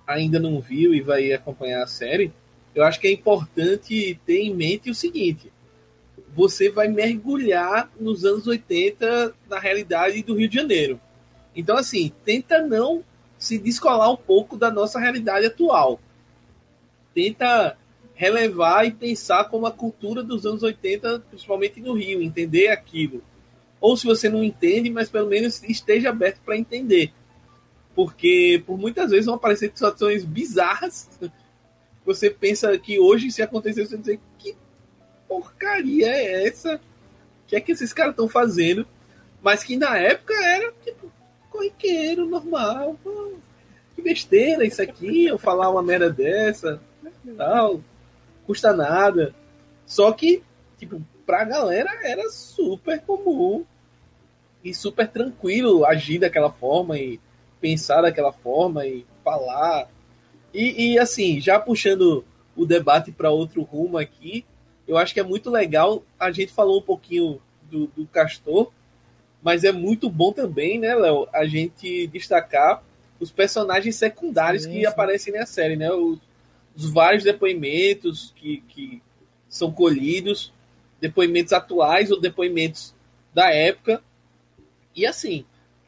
ainda 0.07 0.39
não 0.39 0.61
viu 0.61 0.93
e 0.93 1.01
vai 1.01 1.33
acompanhar 1.33 1.83
a 1.83 1.87
série, 1.87 2.33
eu 2.75 2.85
acho 2.85 3.01
que 3.01 3.07
é 3.07 3.13
importante 3.13 4.19
ter 4.27 4.41
em 4.41 4.55
mente 4.55 4.91
o 4.91 4.95
seguinte: 4.95 5.51
você 6.35 6.71
vai 6.71 6.89
mergulhar 6.89 7.91
nos 7.99 8.25
anos 8.25 8.47
80 8.47 9.35
na 9.49 9.59
realidade 9.59 10.23
do 10.23 10.35
Rio 10.35 10.49
de 10.49 10.57
Janeiro. 10.57 11.01
Então, 11.55 11.77
assim, 11.77 12.13
tenta 12.25 12.61
não 12.61 13.05
se 13.39 13.59
descolar 13.59 14.11
um 14.11 14.17
pouco 14.17 14.57
da 14.57 14.71
nossa 14.71 14.99
realidade 14.99 15.47
atual. 15.47 16.01
Tenta 17.15 17.77
relevar 18.15 18.87
e 18.87 18.93
pensar 18.93 19.45
como 19.45 19.67
a 19.67 19.73
cultura 19.73 20.23
dos 20.23 20.47
anos 20.47 20.63
80, 20.63 21.21
principalmente 21.31 21.81
no 21.81 21.93
Rio, 21.95 22.23
entender 22.23 22.69
aquilo. 22.69 23.23
Ou 23.81 23.97
se 23.97 24.07
você 24.07 24.29
não 24.29 24.45
entende, 24.45 24.91
mas 24.91 25.11
pelo 25.11 25.29
menos 25.29 25.63
esteja 25.65 26.11
aberto 26.11 26.41
para 26.45 26.57
entender. 26.57 27.13
Porque 27.95 28.63
por 28.65 28.79
muitas 28.79 29.11
vezes 29.11 29.27
vão 29.27 29.35
aparecer 29.35 29.67
situações 29.69 30.25
bizarras. 30.25 31.09
Você 32.05 32.31
pensa 32.31 32.77
que 32.79 32.99
hoje, 32.99 33.31
se 33.31 33.43
acontecer, 33.43 33.87
você 33.87 33.97
dizer 33.97 34.19
que 34.37 34.57
porcaria 35.29 36.09
é 36.09 36.49
essa? 36.49 36.75
O 36.75 36.81
que 37.47 37.55
é 37.55 37.61
que 37.61 37.71
esses 37.71 37.93
caras 37.93 38.11
estão 38.11 38.29
fazendo? 38.29 38.85
Mas 39.41 39.63
que 39.63 39.77
na 39.77 39.97
época 39.97 40.35
era 40.35 40.73
tipo 40.85 41.13
corriqueiro, 41.49 42.27
normal. 42.27 42.99
que 43.95 44.03
besteira 44.03 44.65
isso 44.65 44.83
aqui, 44.83 45.27
eu 45.27 45.39
falar 45.39 45.71
uma 45.71 45.83
merda 45.83 46.11
dessa, 46.11 46.83
tal, 47.37 47.81
custa 48.47 48.73
nada. 48.73 49.35
Só 49.87 50.13
que, 50.13 50.43
tipo, 50.79 51.03
pra 51.27 51.45
galera 51.45 51.91
era 52.03 52.29
super 52.31 53.01
comum 53.03 53.65
e 54.65 54.75
super 54.75 55.09
tranquilo 55.09 55.85
agir 55.85 56.19
daquela 56.19 56.51
forma 56.51 56.99
e 56.99 57.21
pensar 57.61 58.03
daquela 58.03 58.33
forma 58.33 58.87
e 58.87 59.07
falar. 59.25 59.89
E, 60.53 60.93
e 60.93 60.99
assim, 60.99 61.41
já 61.41 61.59
puxando 61.59 62.25
o 62.57 62.67
debate 62.67 63.11
para 63.11 63.31
outro 63.31 63.63
rumo 63.63 63.99
aqui, 63.99 64.45
eu 64.87 64.97
acho 64.97 65.15
que 65.15 65.21
é 65.21 65.25
muito 65.25 65.51
legal. 65.51 66.03
A 66.19 66.31
gente 66.31 66.53
falou 66.53 66.79
um 66.79 66.83
pouquinho 66.83 67.41
do, 67.71 67.87
do 67.89 68.07
Castor, 68.07 68.71
mas 69.43 69.65
é 69.65 69.73
muito 69.73 70.11
bom 70.11 70.33
também, 70.33 70.79
né, 70.79 70.95
Léo, 70.95 71.27
a 71.33 71.45
gente 71.47 72.07
destacar 72.09 72.83
os 73.19 73.31
personagens 73.31 73.97
secundários 73.97 74.67
que 74.67 74.85
aparecem 74.85 75.33
na 75.33 75.47
série, 75.47 75.77
né? 75.77 75.91
Os, 75.93 76.19
os, 76.77 76.91
vários 76.91 77.25
depoimentos 77.25 78.33
que, 78.37 78.63
que 78.69 79.03
são 79.49 79.71
colhidos, 79.73 80.53
depoimentos 81.01 81.53
atuais 81.53 82.11
ou 82.11 82.21
depoimentos 82.21 82.95
da 83.35 83.51
época. 83.51 84.03
E 84.95 85.07
assim, 85.07 85.45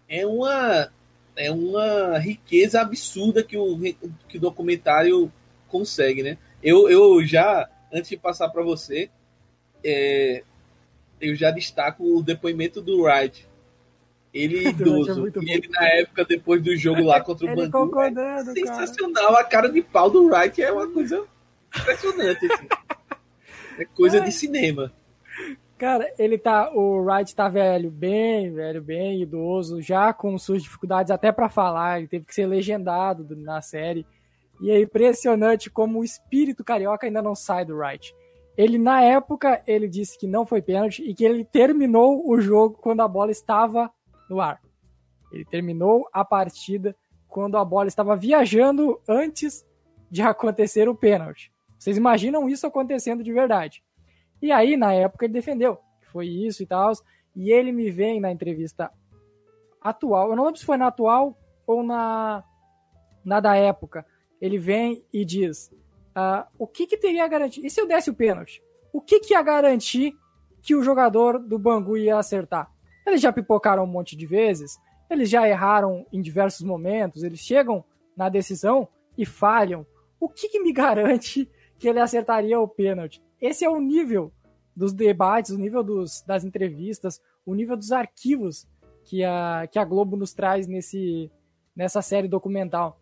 é 0.08 0.26
uma 0.26 0.90
é 1.36 1.50
uma 1.50 2.18
riqueza 2.18 2.80
absurda 2.80 3.42
que 3.42 3.56
o, 3.56 3.78
que 4.28 4.36
o 4.36 4.40
documentário 4.40 5.32
consegue, 5.68 6.22
né? 6.22 6.38
Eu, 6.62 6.88
eu 6.88 7.24
já, 7.24 7.68
antes 7.92 8.08
de 8.08 8.16
passar 8.16 8.48
para 8.50 8.62
você, 8.62 9.10
é, 9.82 10.44
eu 11.20 11.34
já 11.34 11.50
destaco 11.50 12.04
o 12.04 12.22
depoimento 12.22 12.80
do 12.80 13.02
Wright. 13.02 13.46
Ele 14.34 14.66
idoso. 14.68 15.28
É 15.28 15.30
e 15.40 15.50
ele, 15.52 15.68
na 15.68 15.84
época, 15.84 16.24
depois 16.24 16.60
do 16.60 16.76
jogo 16.76 17.02
lá 17.02 17.20
contra 17.20 17.46
o 17.46 17.70
Bangu, 17.70 18.00
é 18.00 18.44
sensacional. 18.44 19.28
Cara. 19.28 19.40
A 19.40 19.44
cara 19.44 19.68
de 19.68 19.80
pau 19.80 20.10
do 20.10 20.26
Wright 20.26 20.60
é 20.60 20.72
uma 20.72 20.90
coisa 20.90 21.24
impressionante. 21.74 22.52
Assim. 22.52 22.68
É 23.78 23.84
coisa 23.84 24.20
de 24.20 24.32
cinema. 24.32 24.92
Cara, 25.78 26.12
ele 26.18 26.38
tá. 26.38 26.70
O 26.72 27.02
Wright 27.02 27.34
tá 27.34 27.48
velho, 27.48 27.90
bem 27.90 28.52
velho, 28.52 28.82
bem 28.82 29.22
idoso, 29.22 29.80
já 29.80 30.12
com 30.12 30.36
suas 30.38 30.62
dificuldades 30.62 31.10
até 31.10 31.30
para 31.30 31.48
falar. 31.48 31.98
Ele 31.98 32.08
teve 32.08 32.24
que 32.24 32.34
ser 32.34 32.46
legendado 32.46 33.26
na 33.36 33.60
série. 33.60 34.06
E 34.60 34.70
é 34.70 34.80
impressionante 34.80 35.68
como 35.68 36.00
o 36.00 36.04
espírito 36.04 36.64
carioca 36.64 37.06
ainda 37.06 37.20
não 37.20 37.34
sai 37.34 37.64
do 37.64 37.76
Wright. 37.76 38.14
Ele, 38.56 38.78
na 38.78 39.02
época, 39.02 39.60
ele 39.66 39.88
disse 39.88 40.16
que 40.16 40.28
não 40.28 40.46
foi 40.46 40.62
pênalti 40.62 41.02
e 41.02 41.12
que 41.12 41.24
ele 41.24 41.44
terminou 41.44 42.22
o 42.30 42.40
jogo 42.40 42.78
quando 42.80 43.00
a 43.00 43.08
bola 43.08 43.32
estava 43.32 43.90
no 44.34 44.40
ar. 44.40 44.60
Ele 45.32 45.44
terminou 45.44 46.08
a 46.12 46.24
partida 46.24 46.96
quando 47.28 47.56
a 47.56 47.64
bola 47.64 47.86
estava 47.86 48.16
viajando 48.16 49.00
antes 49.08 49.64
de 50.10 50.22
acontecer 50.22 50.88
o 50.88 50.94
pênalti. 50.94 51.52
Vocês 51.78 51.96
imaginam 51.96 52.48
isso 52.48 52.66
acontecendo 52.66 53.22
de 53.22 53.32
verdade? 53.32 53.82
E 54.42 54.50
aí, 54.50 54.76
na 54.76 54.92
época, 54.92 55.24
ele 55.24 55.32
defendeu 55.32 55.76
que 56.00 56.08
foi 56.10 56.26
isso 56.26 56.62
e 56.62 56.66
tal. 56.66 56.92
E 57.34 57.50
ele 57.50 57.72
me 57.72 57.90
vem 57.90 58.20
na 58.20 58.30
entrevista 58.30 58.90
atual, 59.80 60.30
eu 60.30 60.36
não 60.36 60.44
lembro 60.44 60.58
se 60.58 60.64
foi 60.64 60.76
na 60.76 60.86
atual 60.86 61.36
ou 61.66 61.82
na, 61.82 62.42
na 63.24 63.40
da 63.40 63.56
época. 63.56 64.06
Ele 64.40 64.58
vem 64.58 65.04
e 65.12 65.24
diz: 65.24 65.70
uh, 66.16 66.46
o 66.58 66.66
que, 66.66 66.86
que 66.86 66.96
teria 66.96 67.26
garantido? 67.28 67.66
E 67.66 67.70
se 67.70 67.80
eu 67.80 67.86
desse 67.86 68.10
o 68.10 68.14
pênalti? 68.14 68.62
O 68.92 69.00
que, 69.00 69.20
que 69.20 69.34
ia 69.34 69.42
garantir 69.42 70.14
que 70.62 70.74
o 70.74 70.82
jogador 70.82 71.38
do 71.38 71.58
Bangu 71.58 71.96
ia 71.96 72.16
acertar? 72.16 72.70
Eles 73.06 73.20
já 73.20 73.32
pipocaram 73.32 73.84
um 73.84 73.88
monte 73.88 74.16
de 74.16 74.26
vezes, 74.26 74.78
eles 75.10 75.28
já 75.28 75.48
erraram 75.48 76.06
em 76.12 76.20
diversos 76.20 76.62
momentos, 76.62 77.22
eles 77.22 77.40
chegam 77.40 77.84
na 78.16 78.28
decisão 78.28 78.88
e 79.16 79.26
falham. 79.26 79.86
O 80.18 80.28
que, 80.28 80.48
que 80.48 80.60
me 80.60 80.72
garante 80.72 81.48
que 81.78 81.88
ele 81.88 82.00
acertaria 82.00 82.58
o 82.58 82.68
pênalti? 82.68 83.22
Esse 83.40 83.64
é 83.64 83.68
o 83.68 83.80
nível 83.80 84.32
dos 84.74 84.92
debates, 84.92 85.52
o 85.52 85.58
nível 85.58 85.82
dos, 85.82 86.22
das 86.26 86.44
entrevistas, 86.44 87.20
o 87.44 87.54
nível 87.54 87.76
dos 87.76 87.92
arquivos 87.92 88.66
que 89.04 89.22
a, 89.22 89.68
que 89.70 89.78
a 89.78 89.84
Globo 89.84 90.16
nos 90.16 90.32
traz 90.32 90.66
nesse, 90.66 91.30
nessa 91.76 92.00
série 92.00 92.26
documental. 92.26 92.98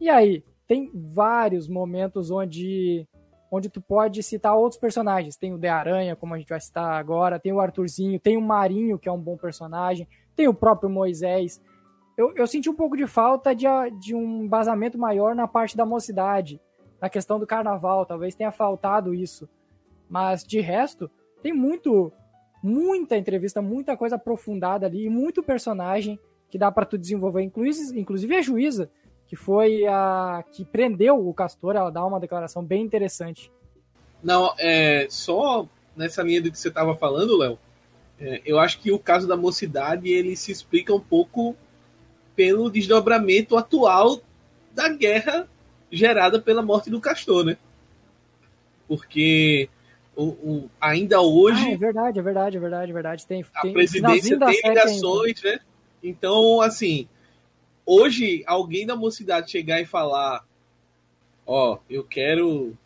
E 0.00 0.08
aí, 0.08 0.44
tem 0.66 0.90
vários 0.92 1.68
momentos 1.68 2.30
onde 2.30 3.06
onde 3.54 3.68
tu 3.68 3.80
pode 3.80 4.22
citar 4.22 4.56
outros 4.56 4.80
personagens. 4.80 5.36
Tem 5.36 5.54
o 5.54 5.58
De 5.58 5.68
Aranha, 5.68 6.16
como 6.16 6.34
a 6.34 6.38
gente 6.38 6.48
vai 6.48 6.60
citar 6.60 6.94
agora, 6.94 7.38
tem 7.38 7.52
o 7.52 7.60
Arthurzinho, 7.60 8.18
tem 8.18 8.36
o 8.36 8.42
Marinho, 8.42 8.98
que 8.98 9.08
é 9.08 9.12
um 9.12 9.20
bom 9.20 9.36
personagem, 9.36 10.08
tem 10.34 10.48
o 10.48 10.54
próprio 10.54 10.90
Moisés. 10.90 11.62
Eu, 12.16 12.34
eu 12.34 12.46
senti 12.46 12.68
um 12.68 12.74
pouco 12.74 12.96
de 12.96 13.06
falta 13.06 13.54
de, 13.54 13.66
de 14.00 14.14
um 14.14 14.42
embasamento 14.42 14.98
maior 14.98 15.34
na 15.34 15.46
parte 15.46 15.76
da 15.76 15.86
mocidade, 15.86 16.60
na 17.00 17.08
questão 17.08 17.38
do 17.38 17.46
carnaval, 17.46 18.04
talvez 18.04 18.34
tenha 18.34 18.50
faltado 18.50 19.14
isso. 19.14 19.48
Mas 20.08 20.42
de 20.42 20.60
resto, 20.60 21.10
tem 21.42 21.52
muito, 21.52 22.12
muita 22.62 23.16
entrevista, 23.16 23.62
muita 23.62 23.96
coisa 23.96 24.16
aprofundada 24.16 24.86
ali, 24.86 25.08
muito 25.08 25.42
personagem 25.42 26.18
que 26.50 26.58
dá 26.58 26.72
para 26.72 26.86
tu 26.86 26.98
desenvolver, 26.98 27.42
inclusive, 27.42 28.00
inclusive 28.00 28.36
a 28.36 28.42
juíza 28.42 28.90
que 29.26 29.36
foi 29.36 29.86
a 29.86 30.44
que 30.52 30.64
prendeu 30.64 31.26
o 31.26 31.32
Castor, 31.34 31.76
ela 31.76 31.90
dá 31.90 32.04
uma 32.04 32.20
declaração 32.20 32.64
bem 32.64 32.82
interessante. 32.82 33.50
Não, 34.22 34.54
é 34.58 35.06
só 35.10 35.66
nessa 35.96 36.22
linha 36.22 36.42
do 36.42 36.50
que 36.50 36.58
você 36.58 36.68
estava 36.68 36.96
falando, 36.96 37.36
Léo. 37.36 37.58
É, 38.20 38.40
eu 38.44 38.58
acho 38.58 38.80
que 38.80 38.92
o 38.92 38.98
caso 38.98 39.26
da 39.26 39.36
mocidade 39.36 40.08
ele 40.08 40.36
se 40.36 40.52
explica 40.52 40.94
um 40.94 41.00
pouco 41.00 41.56
pelo 42.36 42.70
desdobramento 42.70 43.56
atual 43.56 44.20
da 44.72 44.88
guerra 44.88 45.48
gerada 45.90 46.40
pela 46.40 46.62
morte 46.62 46.90
do 46.90 47.00
Castor, 47.00 47.44
né? 47.44 47.56
Porque 48.88 49.68
o, 50.16 50.24
o 50.24 50.70
ainda 50.80 51.20
hoje. 51.20 51.64
Ah, 51.66 51.72
é 51.72 51.76
verdade, 51.76 52.18
é 52.18 52.22
verdade, 52.22 52.56
é 52.56 52.60
verdade, 52.60 52.90
é 52.90 52.94
verdade. 52.94 53.26
Tem, 53.26 53.44
a 53.54 53.60
presidência 53.60 54.38
tem 54.38 54.60
ligações, 54.64 55.42
né? 55.42 55.60
Então, 56.02 56.60
assim, 56.60 57.08
hoje 57.86 58.42
alguém 58.46 58.86
da 58.86 58.96
mocidade 58.96 59.50
chegar 59.50 59.80
e 59.80 59.86
falar, 59.86 60.44
ó, 61.46 61.74
oh, 61.74 61.78
eu 61.88 62.04
quero 62.04 62.76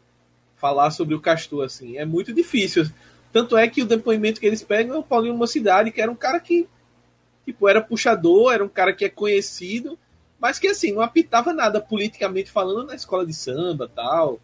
falar 0.56 0.90
sobre 0.90 1.14
o 1.14 1.20
Castor, 1.20 1.64
assim, 1.64 1.96
é 1.96 2.04
muito 2.04 2.32
difícil. 2.32 2.88
Tanto 3.32 3.56
é 3.56 3.68
que 3.68 3.82
o 3.82 3.86
depoimento 3.86 4.40
que 4.40 4.46
eles 4.46 4.62
pegam 4.62 4.96
é 4.96 4.98
o 4.98 5.02
Paulinho 5.02 5.36
Mocidade, 5.36 5.92
que 5.92 6.00
era 6.00 6.10
um 6.10 6.16
cara 6.16 6.40
que, 6.40 6.66
tipo, 7.44 7.68
era 7.68 7.80
puxador, 7.80 8.52
era 8.52 8.64
um 8.64 8.68
cara 8.68 8.92
que 8.92 9.04
é 9.04 9.08
conhecido, 9.08 9.98
mas 10.40 10.58
que, 10.58 10.68
assim, 10.68 10.92
não 10.92 11.02
apitava 11.02 11.52
nada 11.52 11.80
politicamente 11.80 12.50
falando 12.50 12.88
na 12.88 12.94
escola 12.94 13.24
de 13.24 13.32
samba 13.32 13.88
tal. 13.94 14.40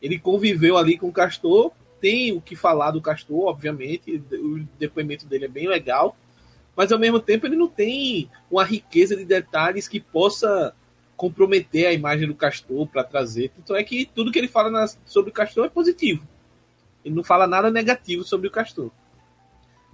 Ele 0.00 0.18
conviveu 0.18 0.78
ali 0.78 0.96
com 0.96 1.08
o 1.08 1.12
Castor, 1.12 1.72
tem 2.00 2.32
o 2.32 2.40
que 2.40 2.56
falar 2.56 2.92
do 2.92 3.02
Castor, 3.02 3.46
obviamente, 3.46 4.22
o 4.32 4.66
depoimento 4.78 5.26
dele 5.26 5.44
é 5.44 5.48
bem 5.48 5.68
legal, 5.68 6.16
mas 6.76 6.92
ao 6.92 6.98
mesmo 6.98 7.20
tempo 7.20 7.46
ele 7.46 7.56
não 7.56 7.68
tem 7.68 8.30
uma 8.50 8.64
riqueza 8.64 9.16
de 9.16 9.24
detalhes 9.24 9.88
que 9.88 10.00
possa 10.00 10.74
comprometer 11.16 11.86
a 11.86 11.92
imagem 11.92 12.26
do 12.26 12.34
Castor 12.34 12.86
para 12.86 13.04
trazer. 13.04 13.52
Então 13.58 13.76
é 13.76 13.84
que 13.84 14.06
tudo 14.06 14.32
que 14.32 14.38
ele 14.38 14.48
fala 14.48 14.70
na, 14.70 14.86
sobre 15.04 15.30
o 15.30 15.34
Castor 15.34 15.66
é 15.66 15.68
positivo. 15.68 16.26
Ele 17.04 17.14
não 17.14 17.22
fala 17.22 17.46
nada 17.46 17.70
negativo 17.70 18.24
sobre 18.24 18.48
o 18.48 18.50
Castor. 18.50 18.90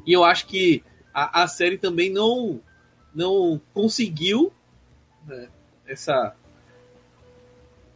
E 0.06 0.12
eu 0.12 0.22
acho 0.22 0.46
que 0.46 0.84
a, 1.12 1.42
a 1.42 1.48
série 1.48 1.78
também 1.78 2.10
não, 2.10 2.60
não 3.12 3.60
conseguiu 3.74 4.52
né, 5.26 5.48
essa, 5.86 6.36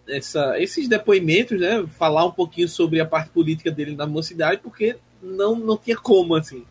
essa, 0.08 0.60
esses 0.60 0.88
depoimentos, 0.88 1.60
né, 1.60 1.86
falar 1.86 2.24
um 2.24 2.32
pouquinho 2.32 2.68
sobre 2.68 3.00
a 3.00 3.06
parte 3.06 3.30
política 3.30 3.70
dele 3.70 3.94
na 3.94 4.06
mocidade, 4.06 4.60
porque 4.60 4.96
não, 5.22 5.54
não 5.54 5.76
tinha 5.76 5.96
como, 5.96 6.34
assim. 6.34 6.64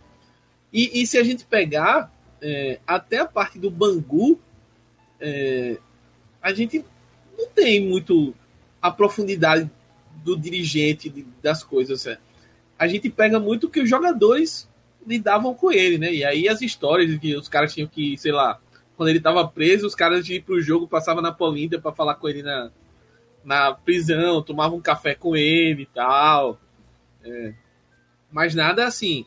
E, 0.72 1.02
e 1.02 1.08
se 1.08 1.18
a 1.18 1.24
gente 1.24 1.46
pegar 1.46 2.12
é, 2.42 2.80
até 2.86 3.20
a 3.20 3.26
parte 3.26 3.58
do 3.58 3.70
Bangu, 3.70 4.40
é, 5.20 5.78
a 6.42 6.54
gente 6.54 6.86
não 7.38 7.48
tem 7.48 7.86
muito 7.86 8.34
a 8.82 8.92
profundidade 8.92 9.70
do 10.24 10.38
dirigente 10.38 11.10
de, 11.10 11.26
das 11.42 11.64
coisas. 11.64 12.06
A 12.78 12.88
gente 12.88 13.10
pega 13.10 13.40
muito 13.40 13.70
que 13.70 13.82
os 13.82 13.90
jogadores 13.90 14.70
lidavam 15.06 15.54
com 15.54 15.72
ele, 15.72 15.98
né? 15.98 16.14
E 16.14 16.24
aí 16.24 16.48
as 16.48 16.62
histórias 16.62 17.10
de 17.10 17.20
que 17.20 17.36
os 17.36 17.48
caras 17.48 17.74
tinham 17.74 17.88
que, 17.88 18.18
sei 18.18 18.32
lá, 18.32 18.60
quando 18.96 19.10
ele 19.10 19.18
estava 19.18 19.48
preso, 19.48 19.88
os 19.88 19.96
caras 19.96 20.26
de 20.26 20.36
ir 20.36 20.44
pro 20.44 20.62
jogo 20.62 20.88
passavam 20.88 21.22
na 21.22 21.32
Polinda 21.32 21.80
para 21.80 21.92
falar 21.92 22.16
com 22.16 22.28
ele 22.28 22.44
na, 22.44 22.70
na 23.44 23.74
prisão, 23.74 24.42
tomava 24.42 24.76
um 24.76 24.82
café 24.82 25.16
com 25.16 25.36
ele 25.36 25.84
e 25.84 25.86
tal. 25.88 26.60
É, 27.24 27.54
mas 28.32 28.54
nada 28.54 28.86
assim 28.86 29.26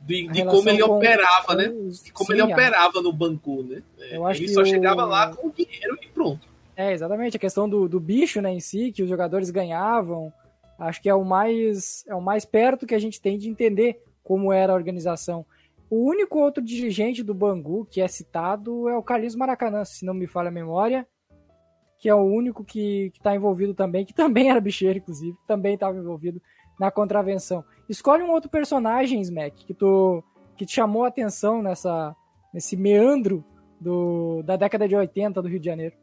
de, 0.00 0.28
de 0.28 0.44
como 0.44 0.68
ele 0.68 0.82
operava, 0.82 1.54
né? 1.54 1.68
De 1.68 2.12
como 2.12 2.28
Sim, 2.28 2.32
ele 2.34 2.42
operava 2.42 3.00
no 3.02 3.12
Bangu, 3.12 3.62
né? 3.62 3.82
Eu 4.10 4.26
acho 4.26 4.42
ele 4.42 4.48
só 4.48 4.62
o... 4.62 4.66
chegava 4.66 5.04
lá 5.04 5.34
com 5.34 5.48
o 5.48 5.52
dinheiro 5.52 5.98
e 6.02 6.08
pronto. 6.08 6.48
É, 6.76 6.92
exatamente. 6.92 7.36
A 7.36 7.40
questão 7.40 7.68
do, 7.68 7.88
do 7.88 8.00
bicho, 8.00 8.40
né, 8.40 8.50
em 8.50 8.60
si, 8.60 8.90
que 8.92 9.02
os 9.02 9.08
jogadores 9.08 9.50
ganhavam, 9.50 10.32
acho 10.78 11.00
que 11.02 11.08
é 11.08 11.14
o 11.14 11.24
mais 11.24 12.04
é 12.08 12.14
o 12.14 12.22
mais 12.22 12.44
perto 12.44 12.86
que 12.86 12.94
a 12.94 12.98
gente 12.98 13.20
tem 13.20 13.36
de 13.36 13.48
entender 13.48 14.02
como 14.22 14.52
era 14.52 14.72
a 14.72 14.76
organização. 14.76 15.44
O 15.90 16.08
único 16.08 16.38
outro 16.38 16.62
dirigente 16.62 17.22
do 17.22 17.34
Bangu 17.34 17.84
que 17.84 18.00
é 18.00 18.08
citado 18.08 18.88
é 18.88 18.96
o 18.96 19.02
Carlinhos 19.02 19.34
Maracanã, 19.34 19.84
se 19.84 20.04
não 20.04 20.14
me 20.14 20.26
falha 20.26 20.48
a 20.48 20.52
memória, 20.52 21.06
que 21.98 22.08
é 22.08 22.14
o 22.14 22.22
único 22.22 22.64
que 22.64 23.12
está 23.14 23.34
envolvido 23.34 23.74
também, 23.74 24.06
que 24.06 24.14
também 24.14 24.50
era 24.50 24.60
bicheiro, 24.60 24.98
inclusive, 24.98 25.36
também 25.46 25.74
estava 25.74 25.98
envolvido 25.98 26.40
na 26.78 26.90
contravenção. 26.90 27.62
Escolhe 27.90 28.22
um 28.22 28.30
outro 28.30 28.48
personagem, 28.48 29.20
Smack, 29.20 29.64
que 29.64 29.74
tu 29.74 30.22
que 30.56 30.64
te 30.64 30.72
chamou 30.72 31.04
a 31.04 31.08
atenção 31.08 31.60
nessa 31.60 32.14
nesse 32.54 32.76
meandro 32.76 33.44
do, 33.80 34.42
da 34.44 34.54
década 34.54 34.86
de 34.86 34.94
80 34.94 35.42
do 35.42 35.48
Rio 35.48 35.58
de 35.58 35.66
Janeiro. 35.66 35.96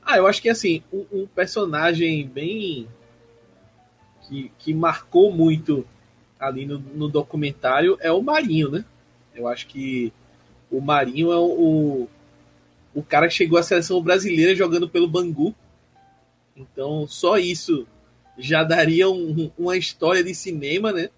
Ah, 0.00 0.16
eu 0.16 0.28
acho 0.28 0.40
que 0.40 0.48
assim, 0.48 0.80
um, 0.92 1.04
um 1.12 1.26
personagem 1.26 2.24
bem 2.28 2.86
que, 4.22 4.52
que 4.60 4.72
marcou 4.72 5.32
muito 5.32 5.84
ali 6.38 6.64
no, 6.64 6.78
no, 6.78 7.08
documentário 7.08 7.98
é 8.00 8.12
o 8.12 8.22
Marinho, 8.22 8.70
né? 8.70 8.84
Eu 9.34 9.48
acho 9.48 9.66
que 9.66 10.12
o 10.70 10.80
Marinho 10.80 11.32
é 11.32 11.36
o, 11.36 11.46
o, 11.46 12.08
o 12.94 13.02
cara 13.02 13.26
que 13.26 13.34
chegou 13.34 13.58
à 13.58 13.62
seleção 13.64 14.00
brasileira 14.00 14.54
jogando 14.54 14.88
pelo 14.88 15.08
Bangu. 15.08 15.52
Então, 16.56 17.08
só 17.08 17.38
isso 17.38 17.88
já 18.38 18.62
daria 18.62 19.10
um, 19.10 19.50
uma 19.58 19.76
história 19.76 20.22
de 20.22 20.34
cinema, 20.34 20.92
né? 20.92 21.10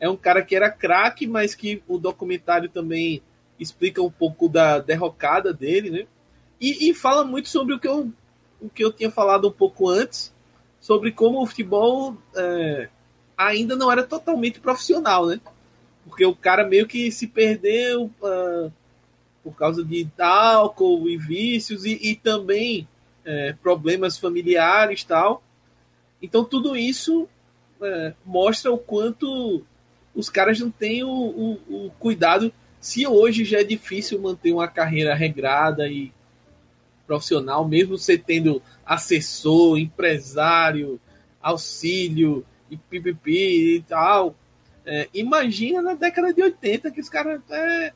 É 0.00 0.08
um 0.08 0.16
cara 0.16 0.42
que 0.42 0.56
era 0.56 0.70
craque, 0.70 1.26
mas 1.26 1.54
que 1.54 1.82
o 1.86 1.98
documentário 1.98 2.68
também 2.68 3.22
explica 3.60 4.02
um 4.02 4.10
pouco 4.10 4.48
da 4.48 4.78
derrocada 4.78 5.52
dele, 5.52 5.90
né? 5.90 6.06
E, 6.60 6.88
e, 6.88 6.94
fala 6.94 7.24
muito 7.24 7.48
sobre 7.48 7.74
o 7.74 7.78
que, 7.78 7.86
eu, 7.86 8.10
o 8.60 8.68
que 8.68 8.84
eu 8.84 8.92
tinha 8.92 9.10
falado 9.10 9.48
um 9.48 9.52
pouco 9.52 9.88
antes, 9.88 10.34
sobre 10.80 11.12
como 11.12 11.42
o 11.42 11.46
futebol 11.46 12.16
é, 12.34 12.88
ainda 13.36 13.76
não 13.76 13.90
era 13.90 14.02
totalmente 14.02 14.60
profissional, 14.60 15.26
né? 15.26 15.40
Porque 16.04 16.24
o 16.24 16.34
cara 16.34 16.66
meio 16.66 16.86
que 16.86 17.10
se 17.10 17.26
perdeu 17.26 18.10
uh, 18.22 18.72
por 19.42 19.54
causa 19.54 19.84
de 19.84 20.08
álcool 20.18 21.08
e 21.08 21.16
vícios 21.16 21.84
e, 21.84 21.98
e 22.02 22.16
também 22.16 22.88
é, 23.24 23.52
problemas 23.62 24.18
familiares 24.18 25.04
tal. 25.04 25.42
Então 26.20 26.44
tudo 26.44 26.76
isso 26.76 27.28
é, 27.82 28.14
mostra 28.24 28.72
o 28.72 28.78
quanto 28.78 29.64
os 30.14 30.30
caras 30.30 30.60
não 30.60 30.70
têm 30.70 31.02
o, 31.04 31.10
o, 31.10 31.86
o, 31.86 31.90
cuidado. 31.98 32.52
Se 32.80 33.06
hoje 33.06 33.44
já 33.44 33.60
é 33.60 33.64
difícil 33.64 34.20
manter 34.20 34.52
uma 34.52 34.68
carreira 34.68 35.14
regrada 35.14 35.88
e 35.88 36.12
profissional, 37.06 37.66
mesmo 37.66 37.98
você 37.98 38.16
tendo 38.16 38.62
assessor, 38.86 39.78
empresário, 39.78 41.00
auxílio 41.42 42.44
e 42.70 42.76
pipipi 42.76 43.76
e 43.76 43.82
tal. 43.82 44.34
É, 44.86 45.08
imagina 45.14 45.80
na 45.82 45.94
década 45.94 46.32
de 46.32 46.42
80 46.42 46.90
que 46.90 47.00
os 47.00 47.08
caras. 47.08 47.40
É, 47.50 47.92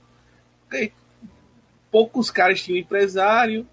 poucos 1.90 2.30
caras 2.30 2.62
tinham 2.62 2.78
empresário, 2.78 3.66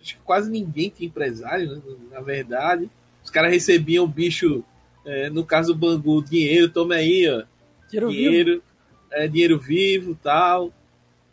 acho 0.00 0.16
que 0.16 0.22
quase 0.22 0.50
ninguém 0.50 0.90
tinha 0.90 1.08
empresário, 1.08 1.76
né, 1.76 1.82
na 2.10 2.20
verdade. 2.20 2.90
Os 3.30 3.32
caras 3.32 3.52
recebiam 3.52 4.08
bicho, 4.08 4.64
é, 5.04 5.30
no 5.30 5.46
caso 5.46 5.72
do 5.72 5.78
Bangu, 5.78 6.20
dinheiro, 6.20 6.68
toma 6.68 6.96
aí, 6.96 7.28
ó. 7.28 7.44
Dinheiro, 7.88 8.10
dinheiro 8.10 8.50
vivo. 8.54 8.62
É, 9.12 9.28
dinheiro 9.28 9.58
vivo 9.60 10.18
tal. 10.20 10.72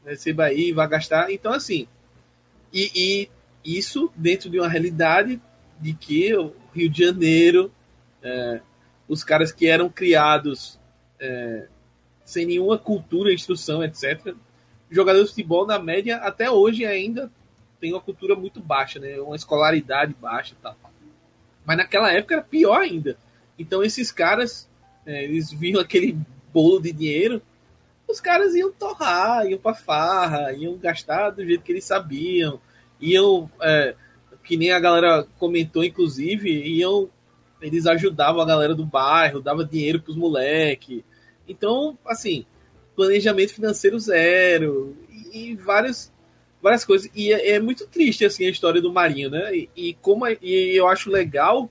Receba 0.05 0.43
aí, 0.43 0.71
vai 0.71 0.87
gastar. 0.87 1.31
Então, 1.31 1.51
assim, 1.51 1.87
e, 2.71 2.91
e, 3.65 3.77
isso 3.79 4.11
dentro 4.15 4.47
de 4.47 4.59
uma 4.59 4.69
realidade 4.69 5.41
de 5.79 5.91
que 5.95 6.35
o 6.35 6.53
Rio 6.71 6.87
de 6.87 7.03
Janeiro, 7.03 7.71
é, 8.21 8.61
os 9.07 9.23
caras 9.23 9.51
que 9.51 9.65
eram 9.65 9.89
criados 9.89 10.79
é, 11.19 11.65
sem 12.23 12.45
nenhuma 12.45 12.77
cultura, 12.77 13.33
instrução, 13.33 13.83
etc., 13.83 14.35
jogadores 14.91 15.29
de 15.29 15.33
futebol, 15.33 15.65
na 15.65 15.79
média, 15.79 16.17
até 16.17 16.47
hoje 16.47 16.85
ainda 16.85 17.31
tem 17.79 17.91
uma 17.91 18.01
cultura 18.01 18.35
muito 18.35 18.59
baixa, 18.59 18.99
né? 18.99 19.19
Uma 19.19 19.35
escolaridade 19.35 20.13
baixa 20.13 20.53
e 20.53 20.61
tal. 20.61 20.77
Mas 21.67 21.75
naquela 21.75 22.13
época 22.13 22.35
era 22.35 22.43
pior 22.43 22.79
ainda. 22.79 23.17
Então 23.59 23.83
esses 23.83 24.09
caras, 24.09 24.69
é, 25.05 25.25
eles 25.25 25.51
viam 25.51 25.81
aquele 25.81 26.17
bolo 26.53 26.79
de 26.79 26.93
dinheiro, 26.93 27.41
os 28.07 28.21
caras 28.21 28.55
iam 28.55 28.71
torrar, 28.71 29.45
iam 29.45 29.59
pra 29.59 29.73
farra, 29.73 30.53
iam 30.53 30.77
gastar 30.77 31.31
do 31.31 31.45
jeito 31.45 31.63
que 31.63 31.73
eles 31.73 31.83
sabiam, 31.83 32.61
iam, 33.01 33.51
é, 33.61 33.95
que 34.45 34.55
nem 34.55 34.71
a 34.71 34.79
galera 34.79 35.27
comentou, 35.37 35.83
inclusive, 35.83 36.49
iam, 36.49 37.09
eles 37.61 37.85
ajudavam 37.85 38.41
a 38.41 38.45
galera 38.45 38.73
do 38.73 38.85
bairro, 38.85 39.41
dava 39.41 39.65
dinheiro 39.65 40.01
pros 40.01 40.15
moleques. 40.15 41.03
Então, 41.45 41.97
assim, 42.05 42.45
planejamento 42.95 43.53
financeiro 43.53 43.99
zero 43.99 44.95
e 45.33 45.53
vários 45.55 46.13
várias 46.61 46.85
coisas. 46.85 47.09
E 47.15 47.31
é, 47.31 47.51
é, 47.51 47.59
muito 47.59 47.87
triste 47.87 48.25
assim 48.25 48.45
a 48.45 48.49
história 48.49 48.81
do 48.81 48.91
Marinho, 48.91 49.29
né? 49.29 49.55
E, 49.55 49.69
e 49.75 49.93
como 49.95 50.25
é, 50.25 50.37
e 50.41 50.75
eu 50.75 50.87
acho 50.87 51.09
legal 51.09 51.69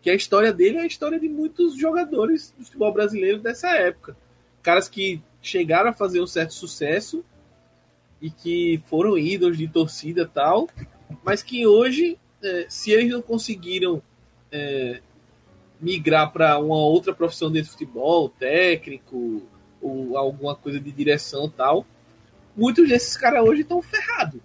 que 0.00 0.10
a 0.10 0.14
história 0.14 0.52
dele 0.52 0.78
é 0.78 0.82
a 0.82 0.86
história 0.86 1.18
de 1.18 1.28
muitos 1.28 1.76
jogadores 1.76 2.52
do 2.58 2.64
futebol 2.64 2.92
brasileiro 2.92 3.38
dessa 3.38 3.70
época. 3.70 4.16
Caras 4.60 4.88
que 4.88 5.22
chegaram 5.40 5.90
a 5.90 5.94
fazer 5.94 6.20
um 6.20 6.26
certo 6.26 6.54
sucesso 6.54 7.24
e 8.20 8.30
que 8.30 8.82
foram 8.86 9.16
ídolos 9.18 9.58
de 9.58 9.68
torcida 9.68 10.26
tal, 10.26 10.68
mas 11.24 11.42
que 11.42 11.66
hoje, 11.66 12.18
é, 12.42 12.66
se 12.68 12.90
eles 12.90 13.12
não 13.12 13.22
conseguiram 13.22 14.02
é, 14.50 15.00
migrar 15.80 16.32
para 16.32 16.58
uma 16.58 16.76
outra 16.76 17.12
profissão 17.12 17.50
dentro 17.50 17.72
futebol, 17.72 18.28
técnico 18.28 19.42
ou 19.80 20.16
alguma 20.16 20.54
coisa 20.54 20.78
de 20.78 20.92
direção 20.92 21.48
tal, 21.48 21.84
muitos 22.56 22.88
desses 22.88 23.16
caras 23.16 23.44
hoje 23.44 23.62
estão 23.62 23.80
ferrados. 23.82 24.40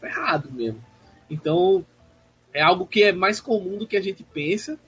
Ferrado 0.00 0.50
mesmo. 0.50 0.82
Então, 1.30 1.84
é 2.52 2.60
algo 2.60 2.86
que 2.86 3.02
é 3.02 3.12
mais 3.12 3.40
comum 3.40 3.78
do 3.78 3.86
que 3.86 3.96
a 3.96 4.00
gente 4.00 4.22
pensa, 4.22 4.78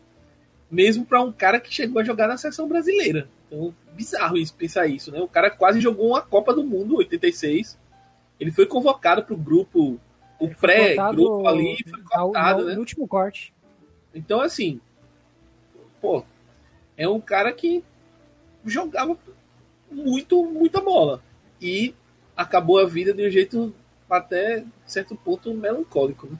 mesmo 0.70 1.04
para 1.04 1.22
um 1.22 1.32
cara 1.32 1.60
que 1.60 1.72
chegou 1.72 2.00
a 2.00 2.04
jogar 2.04 2.28
na 2.28 2.36
seleção 2.36 2.68
brasileira. 2.68 3.28
Então, 3.46 3.74
bizarro 3.92 4.36
isso, 4.36 4.54
pensar 4.54 4.86
isso, 4.86 5.10
né? 5.12 5.20
O 5.20 5.28
cara 5.28 5.50
quase 5.50 5.80
jogou 5.80 6.08
uma 6.08 6.20
Copa 6.20 6.52
do 6.52 6.64
Mundo 6.64 6.96
86. 6.96 7.78
Ele 8.38 8.50
foi 8.50 8.66
convocado 8.66 9.22
para 9.22 9.34
o 9.34 9.38
grupo, 9.38 10.00
o 10.38 10.48
pré-grupo 10.48 11.46
ali, 11.46 11.78
foi 11.88 12.02
cortado, 12.02 12.64
né? 12.64 12.74
No 12.74 12.80
último 12.80 13.06
corte. 13.06 13.54
Então, 14.12 14.40
assim, 14.40 14.80
pô, 16.00 16.24
é 16.96 17.08
um 17.08 17.20
cara 17.20 17.52
que 17.52 17.84
jogava 18.64 19.16
muito, 19.90 20.44
muita 20.44 20.80
bola 20.80 21.22
e 21.64 21.94
acabou 22.36 22.78
a 22.78 22.84
vida 22.84 23.14
de 23.14 23.26
um 23.26 23.30
jeito 23.30 23.74
até 24.08 24.62
certo 24.86 25.16
ponto 25.16 25.52
melancólico. 25.54 26.26
Né? 26.26 26.38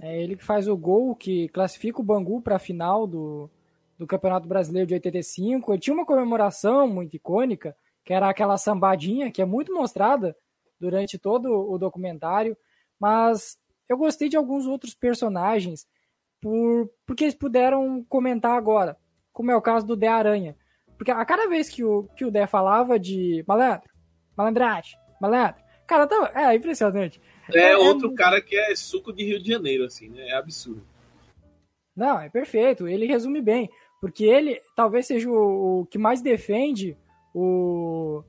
É 0.00 0.22
ele 0.22 0.36
que 0.36 0.44
faz 0.44 0.68
o 0.68 0.76
gol 0.76 1.16
que 1.16 1.48
classifica 1.48 2.00
o 2.00 2.04
Bangu 2.04 2.40
para 2.40 2.56
a 2.56 2.60
final 2.60 3.06
do, 3.06 3.50
do 3.98 4.06
Campeonato 4.06 4.46
Brasileiro 4.46 4.86
de 4.86 4.94
85. 4.94 5.72
Ele 5.72 5.80
tinha 5.80 5.94
uma 5.94 6.06
comemoração 6.06 6.86
muito 6.86 7.16
icônica, 7.16 7.76
que 8.04 8.12
era 8.12 8.28
aquela 8.28 8.56
sambadinha, 8.56 9.32
que 9.32 9.42
é 9.42 9.44
muito 9.44 9.74
mostrada 9.74 10.36
durante 10.78 11.18
todo 11.18 11.48
o 11.48 11.76
documentário, 11.76 12.56
mas 13.00 13.58
eu 13.88 13.96
gostei 13.96 14.28
de 14.28 14.36
alguns 14.36 14.66
outros 14.66 14.94
personagens 14.94 15.86
por, 16.40 16.88
porque 17.04 17.24
eles 17.24 17.34
puderam 17.34 18.04
comentar 18.08 18.56
agora, 18.56 18.96
como 19.32 19.50
é 19.50 19.56
o 19.56 19.62
caso 19.62 19.86
do 19.86 19.96
Dé 19.96 20.08
Aranha. 20.08 20.56
Porque 20.96 21.10
a 21.10 21.24
cada 21.24 21.48
vez 21.48 21.68
que 21.68 21.82
o, 21.82 22.04
que 22.16 22.24
o 22.24 22.30
Dé 22.30 22.46
falava 22.46 22.98
de 22.98 23.44
malandro, 23.46 23.91
malandragem, 24.36 24.98
malandro. 25.20 25.62
Cara, 25.86 26.06
tá, 26.06 26.32
é 26.34 26.54
impressionante. 26.54 27.20
É, 27.52 27.58
é, 27.58 27.72
é 27.72 27.76
outro 27.76 28.12
é... 28.12 28.14
cara 28.14 28.40
que 28.40 28.56
é 28.56 28.74
suco 28.74 29.12
de 29.12 29.24
Rio 29.24 29.42
de 29.42 29.50
Janeiro, 29.50 29.84
assim, 29.84 30.08
né? 30.08 30.28
É 30.28 30.36
absurdo. 30.36 30.82
Não, 31.94 32.18
é 32.20 32.28
perfeito. 32.28 32.88
Ele 32.88 33.06
resume 33.06 33.40
bem. 33.40 33.70
Porque 34.00 34.24
ele 34.24 34.60
talvez 34.74 35.06
seja 35.06 35.30
o, 35.30 35.80
o 35.80 35.86
que 35.86 35.96
mais 35.96 36.20
defende 36.20 36.96
o, 37.32 38.24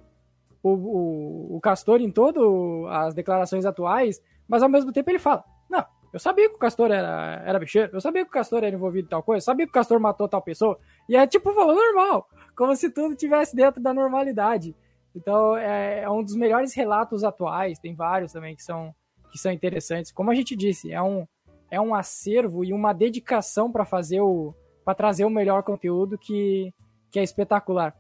o, 0.62 0.70
o, 0.70 1.58
o 1.58 1.62
Castor 1.62 2.00
em 2.00 2.12
todas 2.12 2.44
as 2.90 3.14
declarações 3.16 3.66
atuais, 3.66 4.22
mas 4.48 4.62
ao 4.62 4.70
mesmo 4.70 4.92
tempo 4.92 5.10
ele 5.10 5.18
fala: 5.18 5.44
Não, 5.68 5.84
eu 6.14 6.20
sabia 6.20 6.48
que 6.48 6.56
o 6.56 6.60
Castor 6.60 6.92
era, 6.92 7.42
era 7.44 7.58
bicheiro, 7.58 7.90
eu 7.92 8.00
sabia 8.00 8.24
que 8.24 8.30
o 8.30 8.34
Castor 8.34 8.64
era 8.64 8.76
envolvido 8.76 9.08
em 9.08 9.10
tal 9.10 9.24
coisa, 9.24 9.42
eu 9.42 9.46
sabia 9.46 9.66
que 9.66 9.72
o 9.72 9.74
Castor 9.74 10.00
matou 10.00 10.30
tal 10.30 10.44
pessoa. 10.44 10.78
E 11.10 11.16
é 11.16 11.26
tipo, 11.26 11.52
falou 11.54 11.74
normal, 11.76 12.30
como 12.56 12.76
se 12.76 12.92
tudo 12.92 13.16
tivesse 13.16 13.56
dentro 13.56 13.82
da 13.82 13.94
normalidade. 13.94 14.76
Então 15.16 15.56
é, 15.56 16.02
é, 16.02 16.10
um 16.10 16.24
dos 16.24 16.36
melhores 16.36 16.74
relatos 16.74 17.24
atuais, 17.24 17.80
tem 17.80 17.96
vários 17.96 18.32
também 18.32 18.56
que 18.56 18.64
são, 18.64 18.94
que 19.32 19.38
são 19.38 19.52
interessantes. 19.52 20.12
Como 20.12 20.32
a 20.32 20.36
gente 20.36 20.56
disse, 20.56 20.92
é 20.92 21.02
um, 21.02 21.28
é 21.70 21.80
um 21.80 21.94
acervo 21.94 22.64
e 22.64 22.74
uma 22.74 22.94
dedicação 22.94 23.72
para 23.72 23.86
fazer 23.86 24.22
o 24.22 24.54
para 24.84 24.96
trazer 24.96 25.26
o 25.26 25.30
melhor 25.30 25.64
conteúdo 25.64 26.18
que, 26.18 26.74
que 27.10 27.20
é 27.20 27.24
espetacular. 27.24 27.96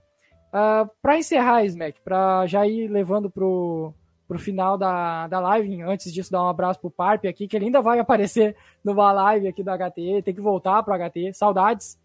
Uh, 0.54 0.56
ah, 0.56 0.89
para 1.02 1.17
encerrar, 1.17 1.63
Smack, 1.65 2.02
para 2.02 2.45
já 2.45 2.67
ir 2.67 2.88
levando 2.88 3.30
pro, 3.30 3.93
pro 4.28 4.38
final 4.38 4.78
da, 4.78 5.28
da 5.28 5.39
live, 5.39 5.82
antes 5.82 6.13
disso 6.13 6.32
dar 6.32 6.43
um 6.43 6.49
abraço 6.49 6.80
pro 6.80 6.91
Parp 6.91 7.26
aqui, 7.26 7.47
que 7.47 7.56
ele 7.56 7.65
ainda 7.65 7.82
vai 7.82 7.97
aparecer 7.99 8.56
numa 8.84 9.12
live 9.12 9.47
aqui 9.47 9.63
do 9.63 9.71
HT, 9.71 10.21
tem 10.23 10.34
que 10.34 10.41
voltar 10.41 10.84
pro 10.84 10.93
HT, 10.93 11.34
saudades. 11.34 11.97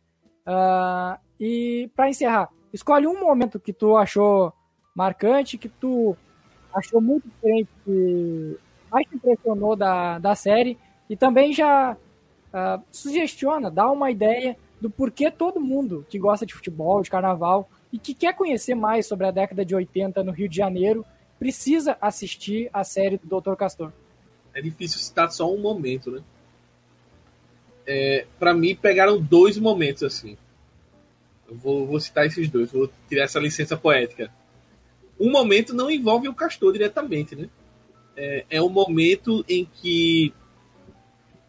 Uh, 0.46 1.18
e 1.38 1.90
para 1.94 2.08
encerrar, 2.08 2.48
escolhe 2.72 3.06
um 3.06 3.20
momento 3.20 3.60
que 3.60 3.72
tu 3.72 3.96
achou 3.96 4.52
marcante, 4.98 5.56
que 5.56 5.68
tu 5.68 6.16
achou 6.74 7.00
muito 7.00 7.28
diferente, 7.28 7.68
que 7.84 8.58
mais 8.90 9.06
te 9.06 9.14
impressionou 9.14 9.76
da, 9.76 10.18
da 10.18 10.34
série, 10.34 10.76
e 11.08 11.16
também 11.16 11.52
já 11.52 11.92
uh, 11.92 12.82
sugestiona, 12.90 13.70
dá 13.70 13.88
uma 13.88 14.11
ideia 14.11 14.56
do 14.80 14.90
porquê 14.90 15.30
todo 15.30 15.61
mundo 15.61 16.04
que 16.11 16.18
gosta 16.18 16.44
de 16.44 16.52
futebol, 16.52 17.00
de 17.00 17.11
carnaval, 17.11 17.70
e 17.92 17.98
que 17.98 18.12
quer 18.12 18.34
conhecer 18.34 18.74
mais 18.74 19.06
sobre 19.06 19.26
a 19.26 19.30
década 19.30 19.64
de 19.64 19.74
80 19.74 20.22
no 20.24 20.32
Rio 20.32 20.48
de 20.48 20.56
Janeiro, 20.56 21.04
precisa 21.38 21.96
assistir 22.00 22.68
a 22.72 22.82
série 22.82 23.18
do 23.18 23.40
Dr. 23.40 23.54
Castor. 23.54 23.92
É 24.52 24.61
difícil 24.61 24.98
citar 24.98 25.30
só 25.30 25.52
um 25.52 25.58
momento, 25.58 26.11
né? 26.11 26.22
É, 27.87 28.26
para 28.38 28.52
mim, 28.52 28.74
pegaram 28.74 29.20
dois 29.20 29.56
momentos 29.56 30.02
assim. 30.02 30.37
Eu 31.48 31.56
vou, 31.56 31.87
vou, 31.87 32.00
citar 32.00 32.26
esses 32.26 32.50
dois, 32.50 32.70
vou 32.70 32.90
tirar 33.08 33.24
essa 33.24 33.38
licença 33.38 33.76
poética. 33.76 34.30
Um 35.18 35.31
momento 35.31 35.74
não 35.74 35.90
envolve 35.90 36.28
o 36.28 36.35
Castor 36.35 36.72
diretamente, 36.72 37.35
né? 37.35 37.48
É, 38.16 38.44
é 38.50 38.62
um 38.62 38.68
momento 38.68 39.44
em 39.48 39.64
que. 39.64 40.33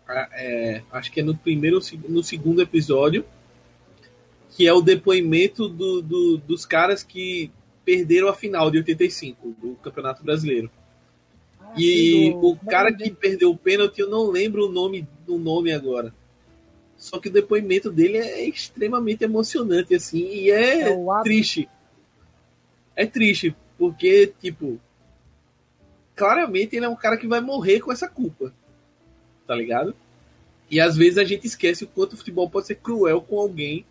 É, 0.08 0.82
acho 0.92 1.12
que 1.12 1.20
é 1.20 1.24
no 1.24 1.36
primeiro 1.36 1.80
no 2.08 2.24
segundo 2.24 2.62
episódio, 2.62 3.24
que 4.52 4.68
é 4.68 4.74
o 4.74 4.82
depoimento 4.82 5.70
do, 5.70 6.02
do, 6.02 6.38
dos 6.38 6.66
caras 6.66 7.04
que 7.04 7.52
perderam 7.86 8.28
a 8.28 8.34
final 8.34 8.72
de 8.72 8.80
85 8.80 9.56
do 9.62 9.76
Campeonato 9.76 10.24
Brasileiro. 10.24 10.70
Ah, 11.60 11.74
e 11.78 12.32
do... 12.32 12.50
o 12.50 12.58
cara 12.58 12.92
que 12.92 13.10
perdeu 13.12 13.52
o 13.52 13.58
pênalti, 13.58 14.00
eu 14.00 14.10
não 14.10 14.30
lembro 14.30 14.68
o 14.68 14.72
nome 14.72 15.08
do 15.26 15.38
nome 15.38 15.72
agora. 15.72 16.14
Só 16.98 17.20
que 17.20 17.30
o 17.30 17.32
depoimento 17.32 17.90
dele 17.90 18.18
é 18.18 18.48
extremamente 18.48 19.24
emocionante, 19.24 19.96
assim, 19.96 20.28
e 20.28 20.52
é, 20.52 20.90
é 20.90 20.98
triste. 21.24 21.70
É 22.96 23.06
triste, 23.06 23.56
porque, 23.78 24.34
tipo, 24.42 24.80
claramente 26.16 26.76
ele 26.76 26.86
é 26.86 26.90
um 26.90 26.96
cara 26.96 27.18
que 27.18 27.28
vai 27.28 27.40
morrer 27.40 27.80
com 27.80 27.92
essa 27.92 28.08
culpa. 28.08 28.54
Tá 29.48 29.56
ligado? 29.56 29.96
E 30.70 30.80
às 30.80 30.96
vezes 30.96 31.18
a 31.18 31.24
gente 31.24 31.48
esquece 31.48 31.84
o 31.84 31.88
quanto 31.88 32.14
o 32.14 32.18
futebol 32.18 32.50
pode 32.50 32.68
ser 32.68 32.76
cruel 32.76 33.22
com 33.22 33.40
alguém. 33.40 33.86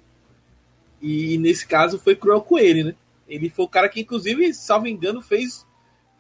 E 1.00 1.38
nesse 1.38 1.66
caso 1.66 1.98
foi 1.98 2.14
cruel 2.14 2.40
com 2.40 2.58
ele, 2.58 2.84
né? 2.84 2.94
Ele 3.28 3.50
foi 3.50 3.64
o 3.64 3.68
cara 3.68 3.88
que, 3.88 4.00
inclusive, 4.00 4.52
salvo 4.54 4.86
engano, 4.86 5.20
fez, 5.20 5.66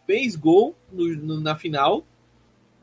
fez 0.06 0.34
gol 0.34 0.74
no, 0.90 1.06
no, 1.16 1.40
na 1.40 1.56
final. 1.56 2.04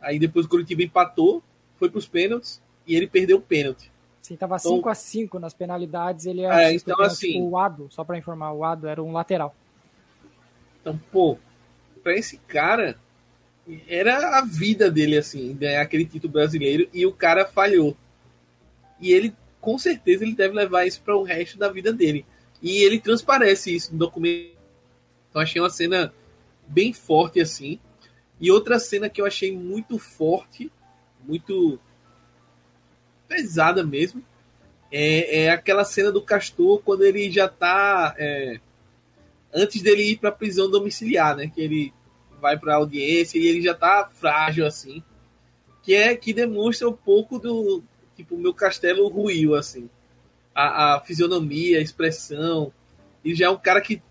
Aí 0.02 0.20
depois 0.20 0.46
o 0.46 0.50
Curitiba 0.50 0.84
empatou, 0.84 1.44
foi 1.78 1.90
para 1.90 2.00
os 2.00 2.08
pênaltis 2.08 2.62
e 2.88 2.96
ele 2.96 3.08
perdeu 3.08 3.38
o 3.38 3.42
pênalti. 3.42 3.92
Sim, 4.22 4.36
tava 4.36 4.58
5 4.58 4.76
então, 4.76 4.90
a 4.90 4.96
5 4.96 5.40
nas 5.40 5.54
penalidades, 5.54 6.26
ele 6.26 6.42
era 6.42 6.64
é, 6.64 6.74
então, 6.74 7.00
assim, 7.02 7.40
o 7.42 7.58
Ado, 7.58 7.88
só 7.92 8.04
para 8.04 8.18
informar, 8.18 8.54
o 8.54 8.64
Ado 8.64 8.88
era 8.88 9.02
um 9.02 9.12
lateral. 9.12 9.56
Então, 10.86 11.02
pô, 11.12 11.40
para 12.04 12.14
esse 12.14 12.38
cara 12.38 12.96
era 13.88 14.38
a 14.38 14.46
vida 14.46 14.92
dele 14.92 15.18
assim, 15.18 15.56
ganhar 15.56 15.82
aquele 15.82 16.06
título 16.06 16.32
brasileiro 16.32 16.88
e 16.94 17.08
o 17.08 17.12
cara 17.12 17.44
falhou. 17.44 17.98
E 19.02 19.12
ele 19.12 19.36
com 19.60 19.80
certeza 19.80 20.24
ele 20.24 20.36
deve 20.36 20.54
levar 20.54 20.86
isso 20.86 21.02
para 21.02 21.18
o 21.18 21.24
resto 21.24 21.58
da 21.58 21.72
vida 21.72 21.92
dele. 21.92 22.24
E 22.62 22.84
ele 22.84 23.00
transparece 23.00 23.76
isso 23.76 23.94
no 23.94 23.98
documento. 23.98 24.56
Então 25.28 25.42
achei 25.42 25.60
uma 25.60 25.72
cena 25.72 26.14
bem 26.68 26.94
forte 26.94 27.42
assim. 27.42 27.80
E 28.40 28.52
outra 28.52 28.78
cena 28.78 29.10
que 29.10 29.20
eu 29.20 29.26
achei 29.26 29.52
muito 29.58 29.98
forte, 29.98 30.72
muito 31.28 31.80
pesada 33.28 33.84
mesmo. 33.84 34.24
É, 34.92 35.46
é 35.46 35.50
aquela 35.50 35.84
cena 35.84 36.12
do 36.12 36.22
Castor 36.22 36.80
quando 36.84 37.04
ele 37.04 37.32
já 37.32 37.48
tá. 37.48 38.14
É, 38.20 38.60
antes 39.56 39.82
dele 39.82 40.04
ir 40.04 40.18
para 40.18 40.32
prisão 40.32 40.70
domiciliar, 40.70 41.36
né? 41.36 41.48
Que 41.48 41.62
ele 41.62 41.94
vai 42.42 42.60
para 42.60 42.76
audiência 42.76 43.40
e 43.40 43.48
ele 43.48 43.62
já 43.62 43.74
tá 43.74 44.10
frágil 44.14 44.66
assim. 44.66 45.02
Que 45.82 45.96
é 45.96 46.16
que 46.16 46.34
demonstra 46.34 46.90
um 46.90 46.94
pouco 46.94 47.40
do. 47.40 47.82
Tipo, 48.16 48.38
meu 48.38 48.54
castelo 48.54 49.08
ruiu, 49.08 49.56
assim. 49.56 49.90
A, 50.54 50.96
a 50.96 51.02
fisionomia, 51.02 51.80
a 51.80 51.82
expressão. 51.82 52.74
E 53.24 53.34
já 53.34 53.46
é 53.46 53.50
um 53.50 53.58
cara 53.58 53.82
que 53.82 54.02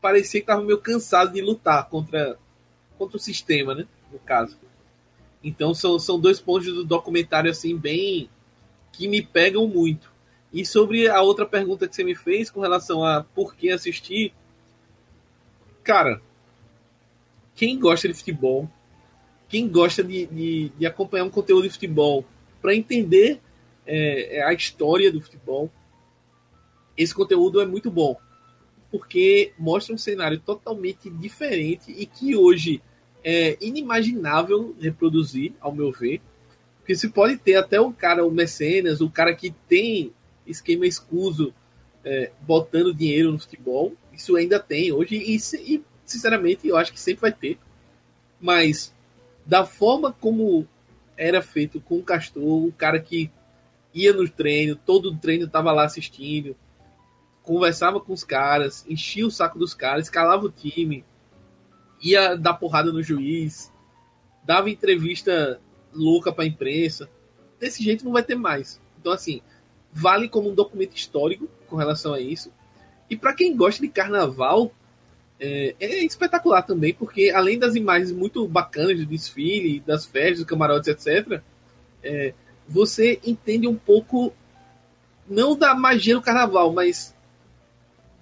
parecia 0.00 0.40
que 0.40 0.46
tava 0.46 0.62
meio 0.62 0.78
cansado 0.78 1.32
de 1.32 1.40
lutar 1.40 1.88
contra, 1.88 2.38
contra 2.98 3.16
o 3.16 3.20
sistema, 3.20 3.74
né? 3.74 3.86
No 4.10 4.18
caso. 4.18 4.56
Então 5.42 5.74
são, 5.74 5.98
são 5.98 6.18
dois 6.18 6.40
pontos 6.40 6.72
do 6.72 6.84
documentário 6.84 7.50
assim 7.50 7.76
bem 7.76 8.30
que 8.92 9.06
me 9.06 9.22
pegam 9.22 9.66
muito. 9.68 10.12
E 10.52 10.64
sobre 10.64 11.08
a 11.08 11.20
outra 11.20 11.44
pergunta 11.44 11.86
que 11.86 11.94
você 11.94 12.02
me 12.02 12.14
fez 12.14 12.50
com 12.50 12.60
relação 12.60 13.04
a 13.04 13.22
por 13.22 13.54
que 13.54 13.70
assistir, 13.70 14.32
cara, 15.86 16.20
quem 17.54 17.78
gosta 17.78 18.08
de 18.08 18.14
futebol, 18.14 18.68
quem 19.48 19.68
gosta 19.68 20.02
de, 20.02 20.26
de, 20.26 20.68
de 20.70 20.84
acompanhar 20.84 21.22
um 21.22 21.30
conteúdo 21.30 21.62
de 21.62 21.70
futebol 21.70 22.24
para 22.60 22.74
entender 22.74 23.40
é, 23.86 24.38
é, 24.38 24.42
a 24.42 24.52
história 24.52 25.12
do 25.12 25.20
futebol, 25.20 25.70
esse 26.96 27.14
conteúdo 27.14 27.60
é 27.60 27.66
muito 27.66 27.88
bom. 27.88 28.16
Porque 28.90 29.52
mostra 29.56 29.94
um 29.94 29.98
cenário 29.98 30.40
totalmente 30.40 31.08
diferente 31.08 31.92
e 31.92 32.04
que 32.04 32.34
hoje 32.34 32.82
é 33.22 33.56
inimaginável 33.60 34.74
reproduzir, 34.80 35.52
ao 35.60 35.72
meu 35.72 35.92
ver. 35.92 36.20
Porque 36.78 36.96
se 36.96 37.08
pode 37.10 37.36
ter 37.36 37.54
até 37.54 37.80
o 37.80 37.92
cara, 37.92 38.26
o 38.26 38.30
mecenas, 38.30 39.00
o 39.00 39.08
cara 39.08 39.32
que 39.34 39.52
tem 39.68 40.12
esquema 40.46 40.84
escuso 40.84 41.54
é, 42.04 42.32
botando 42.40 42.92
dinheiro 42.92 43.30
no 43.30 43.38
futebol. 43.38 43.92
Isso 44.16 44.36
ainda 44.36 44.58
tem 44.58 44.92
hoje 44.92 45.16
e, 45.16 45.36
e, 45.36 45.84
sinceramente, 46.04 46.66
eu 46.66 46.76
acho 46.76 46.92
que 46.92 47.00
sempre 47.00 47.22
vai 47.22 47.32
ter. 47.32 47.58
Mas 48.40 48.94
da 49.44 49.64
forma 49.64 50.12
como 50.12 50.66
era 51.16 51.40
feito 51.40 51.80
com 51.80 51.98
o 51.98 52.02
Castor, 52.02 52.66
o 52.66 52.72
cara 52.72 52.98
que 52.98 53.30
ia 53.94 54.12
no 54.12 54.28
treino, 54.28 54.76
todo 54.76 55.10
o 55.10 55.16
treino 55.16 55.48
tava 55.48 55.72
lá 55.72 55.84
assistindo, 55.84 56.56
conversava 57.42 58.00
com 58.00 58.12
os 58.12 58.24
caras, 58.24 58.84
enchia 58.88 59.26
o 59.26 59.30
saco 59.30 59.58
dos 59.58 59.72
caras, 59.72 60.06
escalava 60.06 60.44
o 60.44 60.50
time, 60.50 61.04
ia 62.02 62.34
dar 62.34 62.54
porrada 62.54 62.92
no 62.92 63.02
juiz, 63.02 63.72
dava 64.44 64.68
entrevista 64.68 65.60
louca 65.94 66.32
para 66.32 66.44
a 66.44 66.46
imprensa. 66.46 67.08
Desse 67.58 67.82
jeito 67.82 68.04
não 68.04 68.12
vai 68.12 68.22
ter 68.22 68.34
mais. 68.34 68.80
Então, 69.00 69.12
assim, 69.12 69.40
vale 69.92 70.28
como 70.28 70.50
um 70.50 70.54
documento 70.54 70.94
histórico 70.94 71.48
com 71.68 71.76
relação 71.76 72.12
a 72.12 72.20
isso. 72.20 72.52
E 73.08 73.16
para 73.16 73.34
quem 73.34 73.56
gosta 73.56 73.80
de 73.80 73.88
carnaval, 73.88 74.72
é, 75.38 75.74
é, 75.78 76.04
espetacular 76.04 76.62
também, 76.62 76.94
porque 76.94 77.30
além 77.30 77.58
das 77.58 77.74
imagens 77.74 78.10
muito 78.10 78.46
bacanas 78.48 78.96
do 78.98 79.06
desfile, 79.06 79.80
das 79.80 80.06
festas, 80.06 80.38
dos 80.38 80.46
camarotes, 80.46 80.88
etc., 80.88 81.40
é, 82.02 82.34
você 82.68 83.20
entende 83.24 83.68
um 83.68 83.76
pouco, 83.76 84.32
não 85.28 85.56
da 85.56 85.74
magia 85.74 86.14
do 86.14 86.22
carnaval, 86.22 86.72
mas 86.72 87.14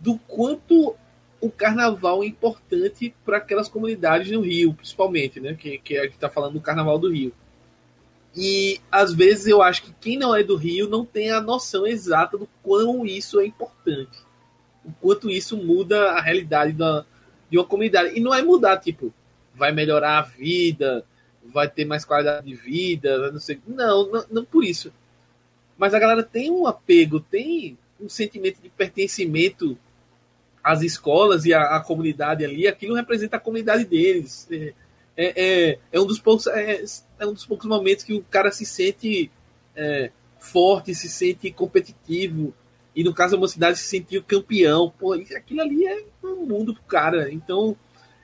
do 0.01 0.19
quanto 0.19 0.95
o 1.41 1.51
carnaval 1.51 2.23
é 2.23 2.27
importante 2.27 3.15
para 3.25 3.39
aquelas 3.39 3.69
comunidades 3.69 4.31
no 4.31 4.41
Rio, 4.41 4.75
principalmente, 4.75 5.41
né? 5.41 5.55
Que, 5.55 5.79
que 5.79 5.99
a 5.99 6.05
gente 6.05 6.15
está 6.15 6.29
falando 6.29 6.55
do 6.55 6.61
carnaval 6.61 6.99
do 6.99 7.13
Rio. 7.13 7.33
E 8.37 8.81
às 8.91 9.15
vezes 9.15 9.47
eu 9.47 9.63
acho 9.63 9.85
que 9.85 9.93
quem 10.01 10.19
não 10.19 10.35
é 10.35 10.43
do 10.43 10.57
Rio 10.57 10.89
não 10.89 11.05
tem 11.05 11.31
a 11.31 11.41
noção 11.41 11.87
exata 11.87 12.37
do 12.37 12.49
quão 12.63 13.07
isso 13.07 13.39
é 13.39 13.47
importante. 13.47 14.24
O 14.85 14.93
quanto 15.01 15.31
isso 15.31 15.57
muda 15.57 16.13
a 16.13 16.21
realidade 16.21 16.73
da, 16.73 17.05
de 17.51 17.59
uma 17.59 17.65
comunidade. 17.65 18.17
E 18.17 18.21
não 18.21 18.35
é 18.35 18.43
mudar, 18.43 18.79
tipo, 18.79 19.13
vai 19.55 19.73
melhorar 19.73 20.19
a 20.19 20.23
vida, 20.23 21.05
vai 21.45 21.69
ter 21.69 21.85
mais 21.85 22.05
qualidade 22.05 22.47
de 22.47 22.55
vida, 22.55 23.31
não 23.31 23.41
sei. 23.41 23.61
Não, 23.67 24.11
não, 24.11 24.25
não 24.31 24.45
por 24.45 24.65
isso. 24.65 24.93
Mas 25.77 25.95
a 25.95 25.99
galera 25.99 26.23
tem 26.23 26.51
um 26.51 26.67
apego, 26.67 27.21
tem 27.21 27.79
um 28.01 28.09
sentimento 28.09 28.61
de 28.61 28.69
pertencimento 28.69 29.79
às 30.63 30.83
escolas 30.83 31.45
e 31.45 31.53
à, 31.53 31.77
à 31.77 31.81
comunidade 31.81 32.45
ali. 32.45 32.67
Aquilo 32.67 32.95
representa 32.95 33.37
a 33.37 33.41
comunidade 33.41 33.85
deles. 33.85 34.49
É, 34.51 34.75
é, 35.17 35.71
é, 35.71 35.79
é 35.93 36.01
um 36.01 36.07
dos 36.07 36.19
poucos 36.19 36.47
é, 36.47 36.85
é, 37.19 37.27
um 37.27 37.33
dos 37.33 37.47
poucos 37.47 37.67
momentos 37.67 38.05
que 38.05 38.15
o 38.15 38.23
cara 38.23 38.51
se 38.51 38.67
sente 38.67 39.31
é, 39.77 40.11
forte, 40.39 40.95
se 40.95 41.09
sente 41.09 41.51
competitivo 41.53 42.55
e 42.95 43.03
no 43.03 43.13
caso 43.13 43.35
da 43.35 43.41
mocidade 43.41 43.79
se 43.79 43.89
sentiu 43.89 44.23
campeão. 44.23 44.93
Pô, 44.99 45.13
aquilo 45.13 45.61
ali 45.61 45.87
é 45.87 46.05
um 46.23 46.47
mundo 46.47 46.75
pro 46.75 46.83
cara. 46.85 47.33
Então, 47.33 47.77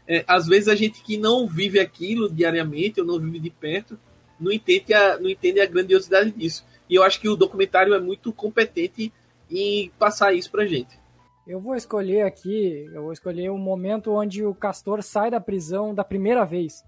é, 0.07 0.25
às 0.27 0.47
vezes 0.47 0.69
a 0.69 0.75
gente 0.75 1.03
que 1.03 1.17
não 1.17 1.47
vive 1.47 1.81
aquilo 1.81 2.31
diariamente 2.31 3.01
ou 3.01 3.07
não 3.07 3.19
vive 3.19 3.41
de 3.41 3.51
perto 3.51 3.99
não 4.39 4.51
entende 4.51 4.95
a, 4.95 5.19
não 5.19 5.29
entende 5.29 5.61
a 5.61 5.67
grandiosidade 5.67 6.31
disso. 6.31 6.65
E 6.89 6.95
eu 6.95 7.03
acho 7.03 7.21
que 7.21 7.29
o 7.29 7.37
documentário 7.37 7.95
é 7.95 8.01
muito 8.01 8.33
competente 8.33 9.13
em 9.51 9.91
passar 9.99 10.33
isso 10.33 10.51
pra 10.51 10.67
gente. 10.67 10.99
Eu 11.47 11.61
vou 11.61 11.75
escolher 11.75 12.23
aqui, 12.23 12.89
eu 12.93 13.03
vou 13.03 13.13
escolher 13.13 13.51
o 13.51 13.55
um 13.55 13.59
momento 13.59 14.13
onde 14.13 14.45
o 14.45 14.55
Castor 14.55 15.03
sai 15.03 15.31
da 15.31 15.41
prisão 15.41 15.95
da 15.95 16.05
primeira 16.05 16.45
vez. 16.45 16.85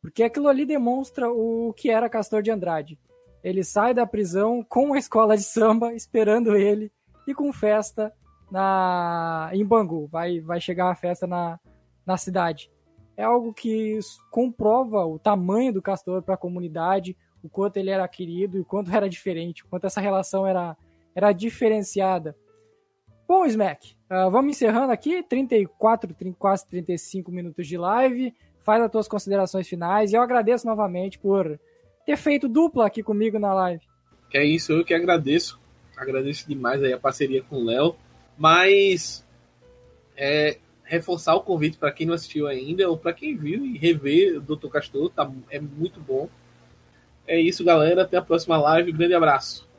Porque 0.00 0.22
aquilo 0.22 0.48
ali 0.48 0.64
demonstra 0.64 1.30
o 1.30 1.72
que 1.76 1.90
era 1.90 2.08
Castor 2.08 2.42
de 2.42 2.50
Andrade. 2.50 2.98
Ele 3.44 3.62
sai 3.62 3.92
da 3.92 4.06
prisão 4.06 4.64
com 4.68 4.94
a 4.94 4.98
escola 4.98 5.36
de 5.36 5.42
samba 5.42 5.94
esperando 5.94 6.56
ele 6.56 6.90
e 7.26 7.34
com 7.34 7.52
festa 7.52 8.12
na 8.50 9.50
em 9.52 9.64
Bangu. 9.64 10.06
Vai, 10.06 10.40
vai 10.40 10.60
chegar 10.60 10.90
a 10.90 10.94
festa 10.94 11.26
na, 11.26 11.58
na 12.06 12.16
cidade. 12.16 12.70
É 13.16 13.24
algo 13.24 13.52
que 13.52 13.98
comprova 14.30 15.04
o 15.06 15.18
tamanho 15.18 15.72
do 15.72 15.82
Castor 15.82 16.22
para 16.22 16.34
a 16.34 16.38
comunidade, 16.38 17.16
o 17.42 17.48
quanto 17.48 17.76
ele 17.76 17.90
era 17.90 18.06
querido 18.08 18.56
e 18.56 18.60
o 18.60 18.64
quanto 18.64 18.90
era 18.94 19.08
diferente, 19.08 19.64
o 19.64 19.68
quanto 19.68 19.86
essa 19.86 20.00
relação 20.00 20.46
era, 20.46 20.76
era 21.14 21.32
diferenciada. 21.32 22.36
Bom, 23.26 23.46
Smack, 23.46 23.94
uh, 24.10 24.30
vamos 24.30 24.56
encerrando 24.56 24.92
aqui, 24.92 25.22
34, 25.22 26.14
quase 26.38 26.66
35 26.68 27.30
minutos 27.30 27.66
de 27.66 27.78
live. 27.78 28.34
Faz 28.60 28.82
as 28.82 28.90
tuas 28.90 29.08
considerações 29.08 29.68
finais 29.68 30.12
e 30.12 30.16
eu 30.16 30.22
agradeço 30.22 30.66
novamente 30.66 31.18
por 31.18 31.58
ter 32.04 32.16
feito 32.16 32.48
dupla 32.48 32.86
aqui 32.86 33.02
comigo 33.02 33.38
na 33.38 33.54
live. 33.54 33.84
É 34.34 34.44
isso, 34.44 34.72
eu 34.72 34.84
que 34.84 34.94
agradeço. 34.94 35.61
Agradeço 36.02 36.48
demais 36.48 36.82
aí 36.82 36.92
a 36.92 36.98
parceria 36.98 37.42
com 37.42 37.56
o 37.56 37.64
Léo. 37.64 37.96
Mas 38.36 39.24
é, 40.16 40.58
reforçar 40.84 41.34
o 41.34 41.42
convite 41.42 41.78
para 41.78 41.92
quem 41.92 42.06
não 42.06 42.14
assistiu 42.14 42.46
ainda, 42.46 42.88
ou 42.88 42.98
para 42.98 43.12
quem 43.12 43.36
viu 43.36 43.64
e 43.64 43.78
rever 43.78 44.36
o 44.36 44.40
Dr. 44.40 44.68
Castor, 44.68 45.10
tá, 45.10 45.30
é 45.50 45.60
muito 45.60 46.00
bom. 46.00 46.28
É 47.26 47.40
isso, 47.40 47.64
galera. 47.64 48.02
Até 48.02 48.16
a 48.16 48.22
próxima 48.22 48.58
live. 48.58 48.92
Grande 48.92 49.14
abraço. 49.14 49.70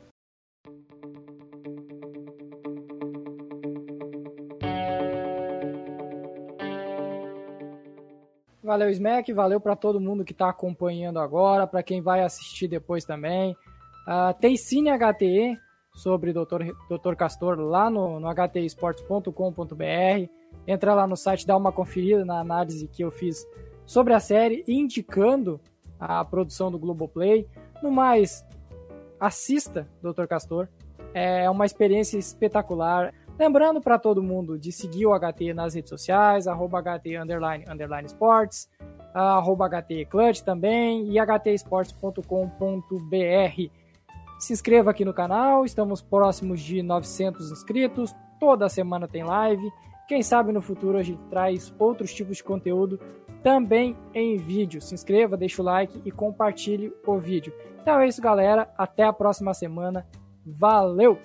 Valeu, 8.62 8.88
Smack. 8.90 9.30
Valeu 9.32 9.60
para 9.60 9.76
todo 9.76 10.00
mundo 10.00 10.24
que 10.24 10.32
está 10.32 10.48
acompanhando 10.48 11.20
agora, 11.20 11.66
para 11.66 11.82
quem 11.82 12.00
vai 12.00 12.22
assistir 12.22 12.66
depois 12.66 13.04
também. 13.04 13.52
Uh, 14.08 14.34
tem 14.40 14.56
Cine 14.56 14.90
HTE 14.90 15.58
sobre 15.94 16.32
Dr. 16.32 16.72
Dr. 16.90 17.14
Castor 17.16 17.58
lá 17.58 17.88
no, 17.88 18.18
no 18.18 18.28
htesports.com.br. 18.28 20.28
Entra 20.66 20.94
lá 20.94 21.06
no 21.06 21.16
site, 21.16 21.46
dá 21.46 21.56
uma 21.56 21.72
conferida 21.72 22.24
na 22.24 22.40
análise 22.40 22.88
que 22.88 23.04
eu 23.04 23.10
fiz 23.10 23.46
sobre 23.86 24.12
a 24.12 24.20
série, 24.20 24.64
indicando 24.66 25.60
a 25.98 26.24
produção 26.24 26.70
do 26.70 26.78
Globoplay. 26.78 27.46
No 27.82 27.90
mais, 27.90 28.44
assista 29.20 29.88
Dr. 30.02 30.26
Castor. 30.26 30.68
É 31.12 31.48
uma 31.48 31.64
experiência 31.64 32.18
espetacular. 32.18 33.12
Lembrando 33.38 33.80
para 33.80 33.98
todo 33.98 34.22
mundo 34.22 34.58
de 34.58 34.72
seguir 34.72 35.06
o 35.06 35.14
HT 35.14 35.54
nas 35.54 35.74
redes 35.74 35.90
sociais, 35.90 36.46
arroba 36.46 36.80
HT 36.80 37.16
underline, 37.16 37.64
underline 37.68 38.06
sports, 38.06 38.68
arroba 39.12 39.68
HT 39.68 40.06
Clutch 40.06 40.40
também 40.40 41.08
e 41.08 41.18
htesports.com.br. 41.18 43.83
Se 44.44 44.52
inscreva 44.52 44.90
aqui 44.90 45.06
no 45.06 45.14
canal, 45.14 45.64
estamos 45.64 46.02
próximos 46.02 46.60
de 46.60 46.82
900 46.82 47.50
inscritos, 47.50 48.14
toda 48.38 48.68
semana 48.68 49.08
tem 49.08 49.24
live. 49.24 49.72
Quem 50.06 50.22
sabe 50.22 50.52
no 50.52 50.60
futuro 50.60 50.98
a 50.98 51.02
gente 51.02 51.22
traz 51.30 51.74
outros 51.78 52.12
tipos 52.12 52.36
de 52.36 52.44
conteúdo 52.44 53.00
também 53.42 53.96
em 54.12 54.36
vídeo. 54.36 54.82
Se 54.82 54.92
inscreva, 54.92 55.34
deixa 55.34 55.62
o 55.62 55.64
like 55.64 55.98
e 56.04 56.10
compartilhe 56.10 56.92
o 57.06 57.18
vídeo. 57.18 57.54
Então 57.80 57.98
é 57.98 58.06
isso, 58.06 58.20
galera. 58.20 58.70
Até 58.76 59.04
a 59.04 59.14
próxima 59.14 59.54
semana. 59.54 60.06
Valeu! 60.44 61.18